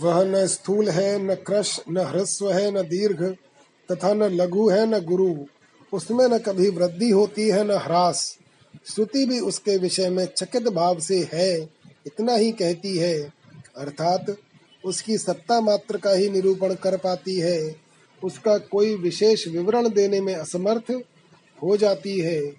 [0.00, 3.22] वह न स्थूल है, न क्रश, न ह्रस्व है, न दीर्घ,
[3.92, 5.34] तथा न लघु है, न गुरु।
[5.92, 8.38] उसमें न कभी वृद्धि होती है, न ह्रास।
[8.86, 11.60] श्रुति भी उसके विषय में चकित भाव से है,
[12.06, 13.32] इतना ही कहती है।
[13.76, 14.36] अर्थात,
[14.84, 17.76] उसकी सत्ता मात्र का ही निरूपण कर पाती है।
[18.24, 21.02] उसका कोई विशेष विवरण देने में असमर्थ
[21.62, 22.52] हो जाती है।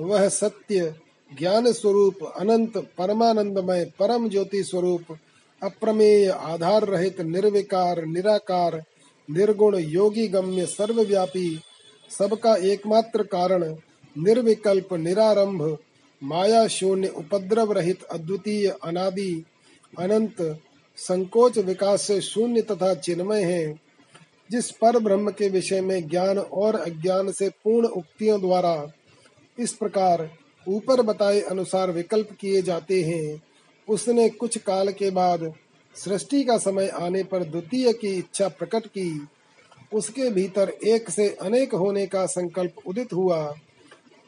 [0.00, 0.94] वह सत्य,
[1.38, 5.18] ज्ञान स्वरूप, अनंत, परमानंदमय, परम ज्योति स्वरूप,
[5.62, 8.84] अप्रमेय, आधार रहित, निर्विकार, निराकार,
[9.30, 11.60] निर्गुण, योगी, गम्य, सर्वव्यापी,
[12.18, 13.76] सबका एकमात्र कारण
[14.18, 15.78] निर्विकल्प, निरारंभ,
[16.22, 19.44] माया शून्य, उपद्रव रहित, अद्वितीय, अनादि,
[19.98, 20.60] अनंत,
[20.96, 23.80] संकोच विकास से शून्य तथा चिन्मय है।
[24.50, 28.92] जिस पर ब्रह्म के विषय में ज्ञान और अज्ञान से पूर्ण उक्तियों द्वारा
[29.58, 30.30] इस प्रकार
[30.68, 33.42] ऊपर बताए अनुसार विकल्प किए जाते हैं,
[33.88, 35.54] उसने कुछ काल के बाद
[35.96, 39.26] सृष्टि का समय आने पर द्वितीय की इच्छा प्रकट की।
[39.94, 43.54] उसके भीतर एक से अनेक होने का संकल्प उदित हुआ।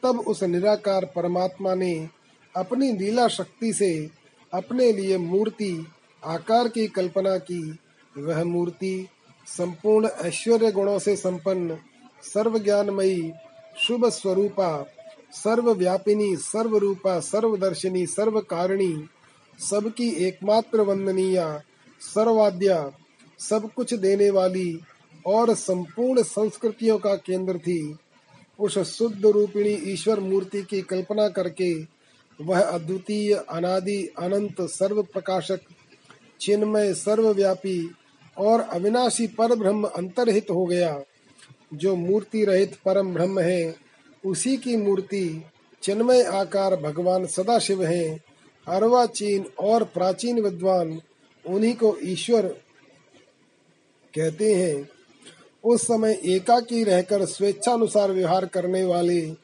[0.05, 2.09] तब उस निराकार परमात्मा ने
[2.55, 4.09] अपनी लीला शक्ति से
[4.53, 5.87] अपने लिए मूर्ति,
[6.25, 7.79] आकार की कल्पना की।
[8.17, 9.07] वह मूर्ति
[9.47, 11.77] संपूर्ण ऐश्वर्य गुणों से संपन्न
[12.23, 13.31] सर्व ज्ञानमयी
[13.77, 14.85] शुभ स्वरूपा,
[15.33, 19.07] सर्वव्यापिनी, सर्वरूपा, सर्वदर्शिनी सर्व कारिणी
[19.59, 21.59] सबकी एकमात्र वंदनीय
[22.01, 22.91] सर्वाद्या
[23.39, 24.79] सब कुछ देने वाली
[25.25, 27.95] और संपूर्ण संस्कृतियों का केंद्र थी।
[28.59, 31.95] उस शुद्ध रूपिणी ईश्वर मूर्ति की कल्पना करके
[32.41, 35.59] वह अद्वितीय, अनादि, अनंत सर्व प्रकाशक
[36.41, 37.91] चिन्मय, सर्वव्यापी
[38.37, 41.03] और अविनाशी पर ब्रह्म अंतरहित हो गया।
[41.73, 43.75] जो मूर्ति रहित परम ब्रह्म है,
[44.25, 45.43] उसी की मूर्ति
[45.83, 48.19] चिन्मय आकार भगवान सदाशिव है।
[48.67, 51.01] अर्वाचीन और प्राचीन विद्वान
[51.45, 52.47] उन्हीं को ईश्वर
[54.15, 54.89] कहते हैं।
[55.65, 59.35] उस समय एकाकी रहकर स्वेच्छानुसार व्यवहार करने वाले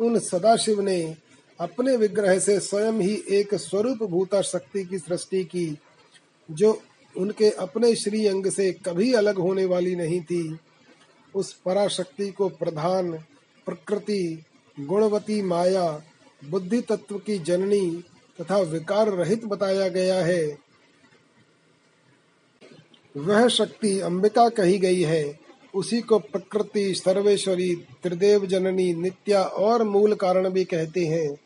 [0.00, 1.16] उन सदाशिव ने
[1.60, 5.78] अपने विग्रह से स्वयं ही एक स्वरूप भूता शक्ति की सृष्टि की,
[6.50, 6.82] जो
[7.16, 10.58] उनके अपने श्री अंग से कभी अलग होने वाली नहीं थी।
[11.34, 13.12] उस पराशक्ति को प्रधान,
[13.66, 14.44] प्रकृति,
[14.80, 16.02] गुणवती माया
[16.44, 18.04] बुद्धि तत्व की जननी
[18.40, 20.58] तथा विकार रहित बताया गया है।
[23.16, 25.39] वह शक्ति अंबिका कही गई है।
[25.74, 31.36] उसी को प्रकृति, सर्वेश्वरी, त्रिदेव जननी, नित्या और मूल कारण भी कहते हैं।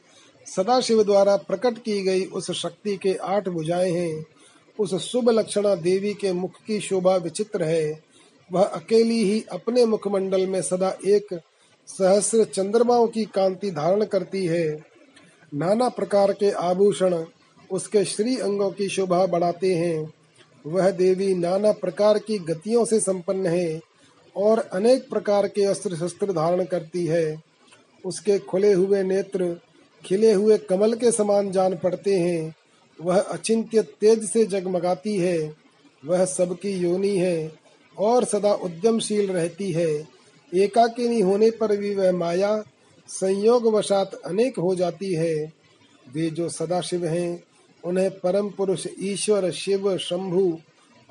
[0.47, 4.27] सदाशिव द्वारा प्रकट की गई उस शक्ति के आठ भुजाएँ हैं।
[4.81, 8.01] उस शुभ लक्षणा देवी के मुख की शोभा विचित्र है।
[8.53, 11.41] वह अकेली ही अपने मुखमंडल में सदा एक
[11.87, 14.85] सहस्र चंद्रमाओं की कांति धारण करती है।
[15.55, 17.25] नाना प्रकार के आभूषण
[17.71, 20.13] उसके श्री अंगों की शोभा बढ़ाते हैं।
[20.67, 23.94] वह देवी नाना प्रकार की गतियों से संपन्न है।
[24.37, 27.43] और अनेक प्रकार के अस्त्र शस्त्र धारण करती है।
[28.05, 29.61] उसके खुले हुए नेत्र,
[30.05, 32.55] खिले हुए कमल के समान जान पड़ते हैं।
[33.01, 35.55] वह अचिंत्य तेज से जगमगाती है।
[36.05, 37.53] वह सबकी योनि है
[37.99, 40.09] और सदा उद्यमशील रहती है।
[40.55, 42.63] एकाकिनी होने पर भी वह माया
[43.09, 45.53] संयोग वशात अनेक हो जाती है।
[46.15, 47.45] वे जो सदा शिव हैं,
[47.85, 50.59] उन्हें परम पुरुष ईश्वर, शिव, शंभु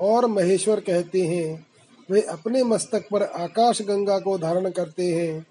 [0.00, 1.66] और महेश्वर कहते हैं।
[2.10, 5.46] वे अपने मस्तक पर आकाश गंगा को धारण करते हैं।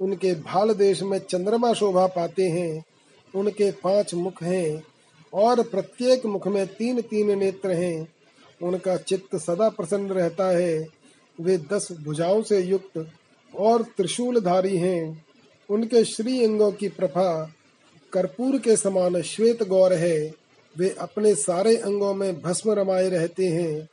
[0.00, 2.84] उनके भाल देश में चंद्रमा शोभा पाते हैं।
[3.34, 4.82] उनके पाँच मुख हैं
[5.34, 8.08] और प्रत्येक मुख में तीन तीन नेत्र हैं।
[8.62, 10.88] उनका चित्त सदा प्रसन्न रहता है।
[11.40, 13.10] वे दस भुजाओं से युक्त
[13.56, 15.24] और त्रिशूलधारी हैं।
[15.70, 17.52] उनके श्री अंगों की प्रभा
[18.12, 20.34] कर्पूर के समान श्वेत गौर है।
[20.78, 23.88] वे अपने सारे अंगों में भस्म रमाए रहते हैं।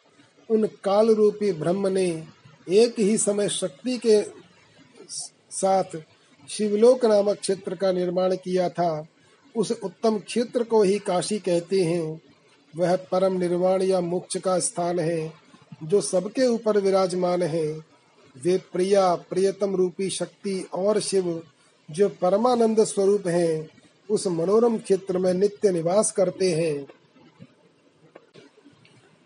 [0.50, 2.24] उन काल रूपी ब्रह्म ने
[2.70, 4.24] एक ही समय शक्ति के
[5.52, 5.84] साथ
[6.50, 9.08] शिवलोक नामक क्षेत्र का निर्माण किया था।
[9.56, 12.22] उस उत्तम क्षेत्र को ही काशी कहते हैं।
[12.76, 15.34] वह परम निर्वाण या मोक्ष का स्थान है,
[15.84, 17.68] जो सबके ऊपर विराजमान है।
[18.44, 21.44] वे प्रिया, प्रियतम रूपी शक्ति और शिव,
[21.92, 23.70] जो परमानंद स्वरूप हैं,
[24.10, 26.88] उस मनोरम क्षेत्र में नित्य निवास करते हैं।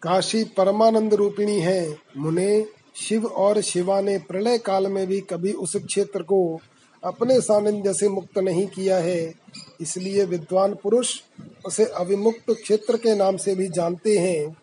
[0.04, 5.76] काशी परमानंद रूपिणी है। मुने, शिव और शिवा ने प्रलय काल में भी कभी उस
[5.76, 6.60] क्षेत्र को
[7.04, 9.34] अपने सानिध्य से मुक्त नहीं किया है।
[9.82, 11.22] इसलिए विद्वान पुरुष
[11.68, 14.56] उसे अविमुक्त क्षेत्र के नाम से भी जानते हैं।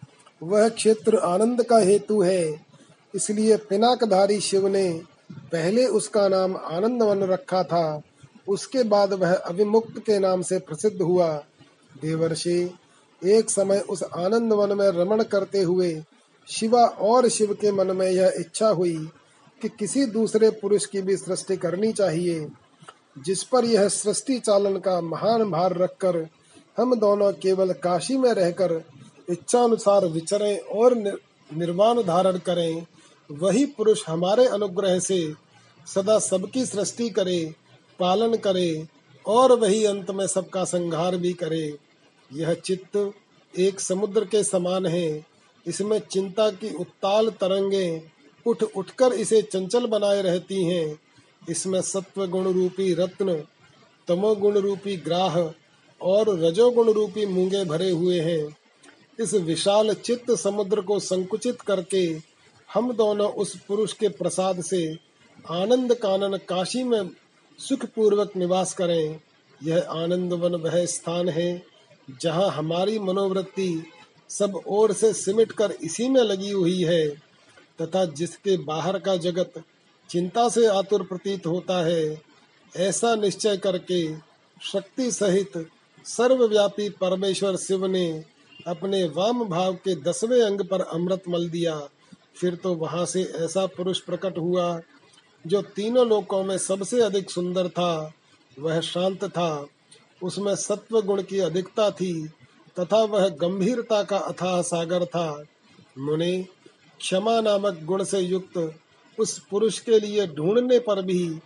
[0.43, 2.67] वह क्षेत्र आनंद का हेतु है।
[3.15, 8.03] इसलिए पिनाकधारी शिव ने पहले उसका नाम आनंद वन रखा था।
[8.49, 11.45] उसके बाद वह अविमुक्त के नाम से प्रसिद्ध हुआ।
[12.03, 12.75] देवर्षि
[13.23, 15.93] एक समय उस आनंद वन में रमण करते हुए
[16.49, 18.97] शिवा और शिव के मन में यह इच्छा हुई
[19.63, 22.47] कि किसी दूसरे पुरुष की भी सृष्टि करनी चाहिए,
[23.19, 26.27] जिस पर यह सृष्टि चालन का महान भार रखकर
[26.77, 28.81] हम दोनों केवल काशी में रहकर
[29.29, 30.95] इच्छा अनुसार विचरें और
[31.51, 32.87] निर्वाण धारण करें,
[33.31, 35.21] वही पुरुष हमारे अनुग्रह से
[35.87, 37.55] सदा सबकी सृष्टि करे,
[38.01, 38.87] पालन करे
[39.25, 41.71] और वही अंत में सबका संहार भी करे।
[42.33, 43.13] यह चित्त
[43.59, 45.27] एक समुद्र के समान है।
[45.67, 48.03] इसमें चिंता की उत्ताल तरंगे
[48.47, 51.01] उठ उठकर इसे चंचल बनाए रहती हैं।
[51.49, 53.43] इसमें सत्व गुण रूपी रत्न
[54.09, 55.39] तमोगुण रूपी ग्राह
[56.01, 58.57] और रजोगुण रूपी मूँगे भरे हुए हैं।
[59.21, 62.07] इस विशाल चित्त समुद्र को संकुचित करके
[62.75, 64.99] हम दोनों उस पुरुष के प्रसाद से
[65.51, 67.11] आनंद कानन काशी में
[67.59, 69.21] सुख पूर्वक निवास करें।
[69.65, 71.70] यह आनंद वन वह स्थान है
[72.23, 73.85] जहाँ हमारी मनोवृत्ति
[74.31, 77.09] सब ओर से सिमट कर इसी में लगी हुई है,
[77.81, 79.63] तथा जिसके बाहर का जगत
[80.11, 82.23] चिंता से आतुर प्रतीत होता है,
[82.77, 84.03] ऐसा निश्चय करके
[84.63, 85.67] शक्ति सहित
[86.05, 88.25] सर्वव्यापी परमेश्वर शिव ने
[88.67, 91.81] अपने वाम भाव के दसवें अंग पर अमृत मल दिया।
[92.35, 94.81] फिर तो वहाँ से ऐसा पुरुष प्रकट हुआ,
[95.45, 98.13] जो तीनों लोकों में सबसे अधिक सुंदर था,
[98.59, 99.67] वह शांत था।
[100.23, 102.29] उसमें सत्व गुण की अधिकता थी,
[102.79, 105.45] तथा वह गंभीरता का अथाह सागर था।
[105.99, 106.47] मुनि,
[107.01, 108.75] क्षमा नामक गुण से युक्त
[109.19, 111.39] उस पुरुष के लिए ढूँढने पर भी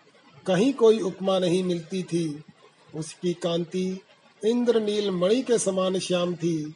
[0.47, 2.45] कहीं कोई उपमा नहीं मिलती थी।
[2.95, 4.01] उसकी कांति
[4.43, 6.75] इंद्र नील मणि के समान श्याम थी।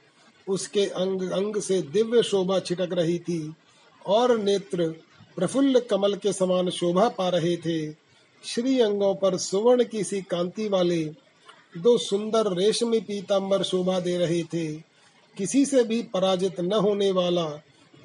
[0.49, 3.55] उसके अंग अंग से दिव्य शोभा छिटक रही थी
[4.07, 4.89] और नेत्र
[5.37, 7.93] प्रफुल्ल कमल के समान शोभा पा रहे थे।
[8.45, 11.05] श्री अंगों पर सुवर्ण की सी कांति वाले
[11.77, 14.73] दो सुंदर रेशमी पीताम्बर शोभा दे रहे थे।
[15.37, 17.45] किसी से भी पराजित न होने वाला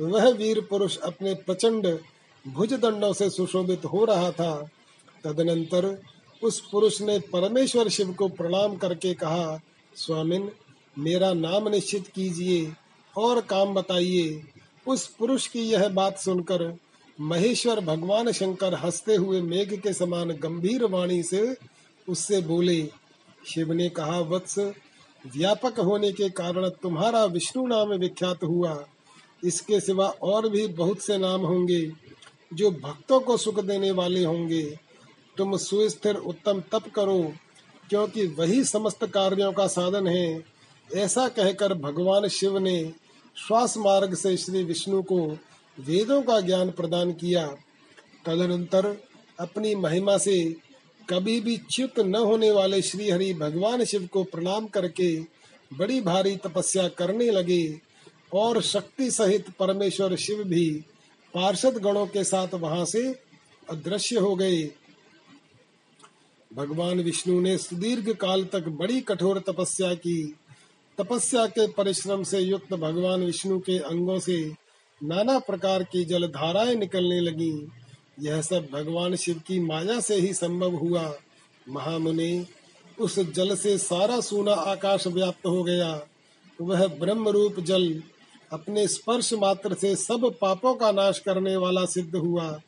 [0.02, 2.00] वह वीर पुरुष अपने प्रचंड
[2.48, 4.70] भुज दंडों से सुशोभित हो रहा था।
[5.24, 6.02] तदनंतर
[6.44, 9.60] उस पुरुष ने परमेश्वर शिव को प्रणाम करके कहा,
[9.96, 10.52] स्वामिन,
[11.00, 12.74] मेरा नाम निश्चित कीजिए
[13.18, 14.44] और काम बताइए।
[14.88, 16.78] उस पुरुष की यह बात सुनकर
[17.22, 21.56] महेश्वर भगवान शंकर हँसते हुए मेघ के समान गंभीर वाणी से
[22.10, 22.90] उससे बोले
[23.48, 24.60] शिव ने कहा, वत्स
[25.28, 28.86] व्यापक होने के कारण तुम्हारा विष्णु नाम विख्यात हुआ।
[29.44, 31.92] इसके सिवा और भी बहुत से नाम होंगे,
[32.54, 34.80] जो भक्तों को सुख देने वाले होंगे।
[35.38, 37.34] तुम सुस्थिर उत्तम तप करो,
[37.90, 40.44] क्योंकि वही समस्त कार्यों का साधन है।
[40.96, 42.94] ऐसा कहकर भगवान शिव ने
[43.48, 45.38] श्वास मार्ग से श्री विष्णु को
[45.80, 47.48] वेदों का ज्ञान प्रदान किया।
[48.26, 48.98] तदनंतर
[49.40, 50.56] अपनी महिमा से
[51.10, 55.20] कभी भी च्युत न होने वाले श्री हरि भगवान शिव को प्रणाम करके
[55.72, 57.80] बड़ी भारी तपस्या करने लगे
[58.34, 60.70] और शक्ति सहित परमेश्वर शिव भी
[61.34, 63.02] पार्षद गणों के साथ वहाँ से
[63.70, 64.64] अदृश्य हो गए।
[66.54, 70.36] भगवान विष्णु ने सुदीर्घ काल तक बड़ी कठोर तपस्या की।
[70.98, 74.44] तपस्या के परिश्रम से युक्त भगवान विष्णु के अंगों से
[75.04, 77.52] नाना प्रकार की जल धाराएँ निकलने लगी।
[78.20, 81.16] यह सब भगवान शिव की माया से ही संभव हुआ।
[81.70, 82.46] महामुनि,
[83.00, 86.08] उस जल से सारा सूना आकाश व्याप्त हो गया।
[86.62, 88.04] वह ब्रह्म रूप जल
[88.52, 92.62] अपने स्पर्श मात्र से सब पापों का नाश करने वाला सिद्ध हुआ।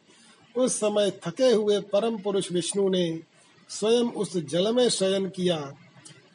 [0.57, 3.19] उस समय थके हुए परम पुरुष विष्णु ने
[3.69, 5.73] स्वयं उस जल में शयन किया।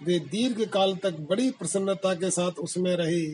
[0.03, 3.27] वे दीर्घ काल तक बड़ी प्रसन्नता के साथ उसमें रहे।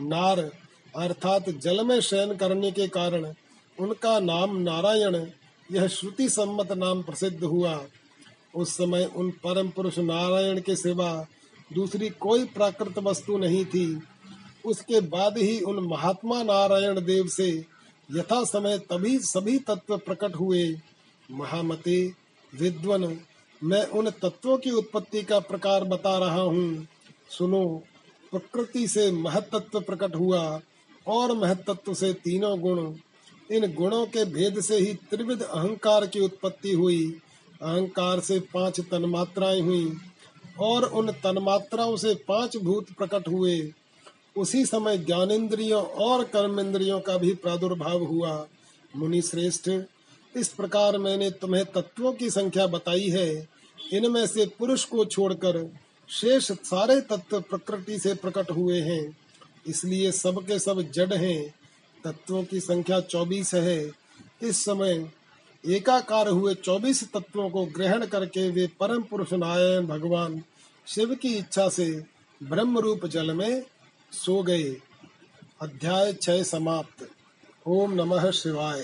[0.00, 0.50] नार,
[0.96, 3.34] अर्थात जल में शयन करने के कारण
[3.80, 5.26] उनका नाम नारायण,
[5.72, 7.84] यह श्रुति सम्मत नाम प्रसिद्ध हुआ।
[8.54, 11.26] उस समय उन परम पुरुष नारायण के सिवा
[11.72, 14.02] दूसरी कोई प्राकृत वस्तु नहीं थी।
[14.66, 17.64] उसके बाद ही उन महात्मा नारायण देव से
[18.12, 20.76] यथा समय तभी सभी तत्व प्रकट हुए।
[21.30, 22.12] महामते,
[22.54, 23.18] विद्वन,
[23.64, 26.86] मैं उन तत्वों की उत्पत्ति का प्रकार बता रहा हूँ।
[27.30, 27.82] सुनो,
[28.30, 30.60] प्रकृति से महतत्व प्रकट हुआ
[31.06, 32.94] और महतत्व से तीनों गुण।
[33.52, 37.18] इन गुणों के भेद से ही त्रिविध अहंकार की उत्पत्ति हुई।
[37.62, 39.96] अहंकार से पाँच तन्मात्राएँ हुई
[40.60, 43.72] और उन तन्मात्राओं से पाँच भूत प्रकट हुए।
[44.36, 48.46] उसी समय ज्ञानेन्द्रियों और कर्मेंद्रियों का भी प्रादुर्भाव हुआ।
[48.96, 49.70] मुनि श्रेष्ठ
[50.36, 53.48] इस प्रकार मैंने तुम्हें तत्वों की संख्या बताई है।
[53.92, 55.74] इनमें से पुरुष को छोड़कर
[56.08, 59.16] शेष सारे तत्व प्रकृति से प्रकट हुए हैं।
[59.66, 61.54] इसलिए सबके सब जड़ हैं।
[62.04, 63.90] तत्वों की संख्या चौबीस है।
[64.42, 65.10] इस समय
[65.64, 70.42] एकाकार हुए चौबीस तत्वों को ग्रहण करके वे परम पुरुष नारायण भगवान
[70.86, 72.04] शिव की इच्छा से
[72.42, 73.62] ब्रह्म रूप जल में
[74.12, 74.76] सो गए।
[75.62, 77.08] अध्याय छह समाप्त।
[77.66, 78.80] ओम नमः शिवाय।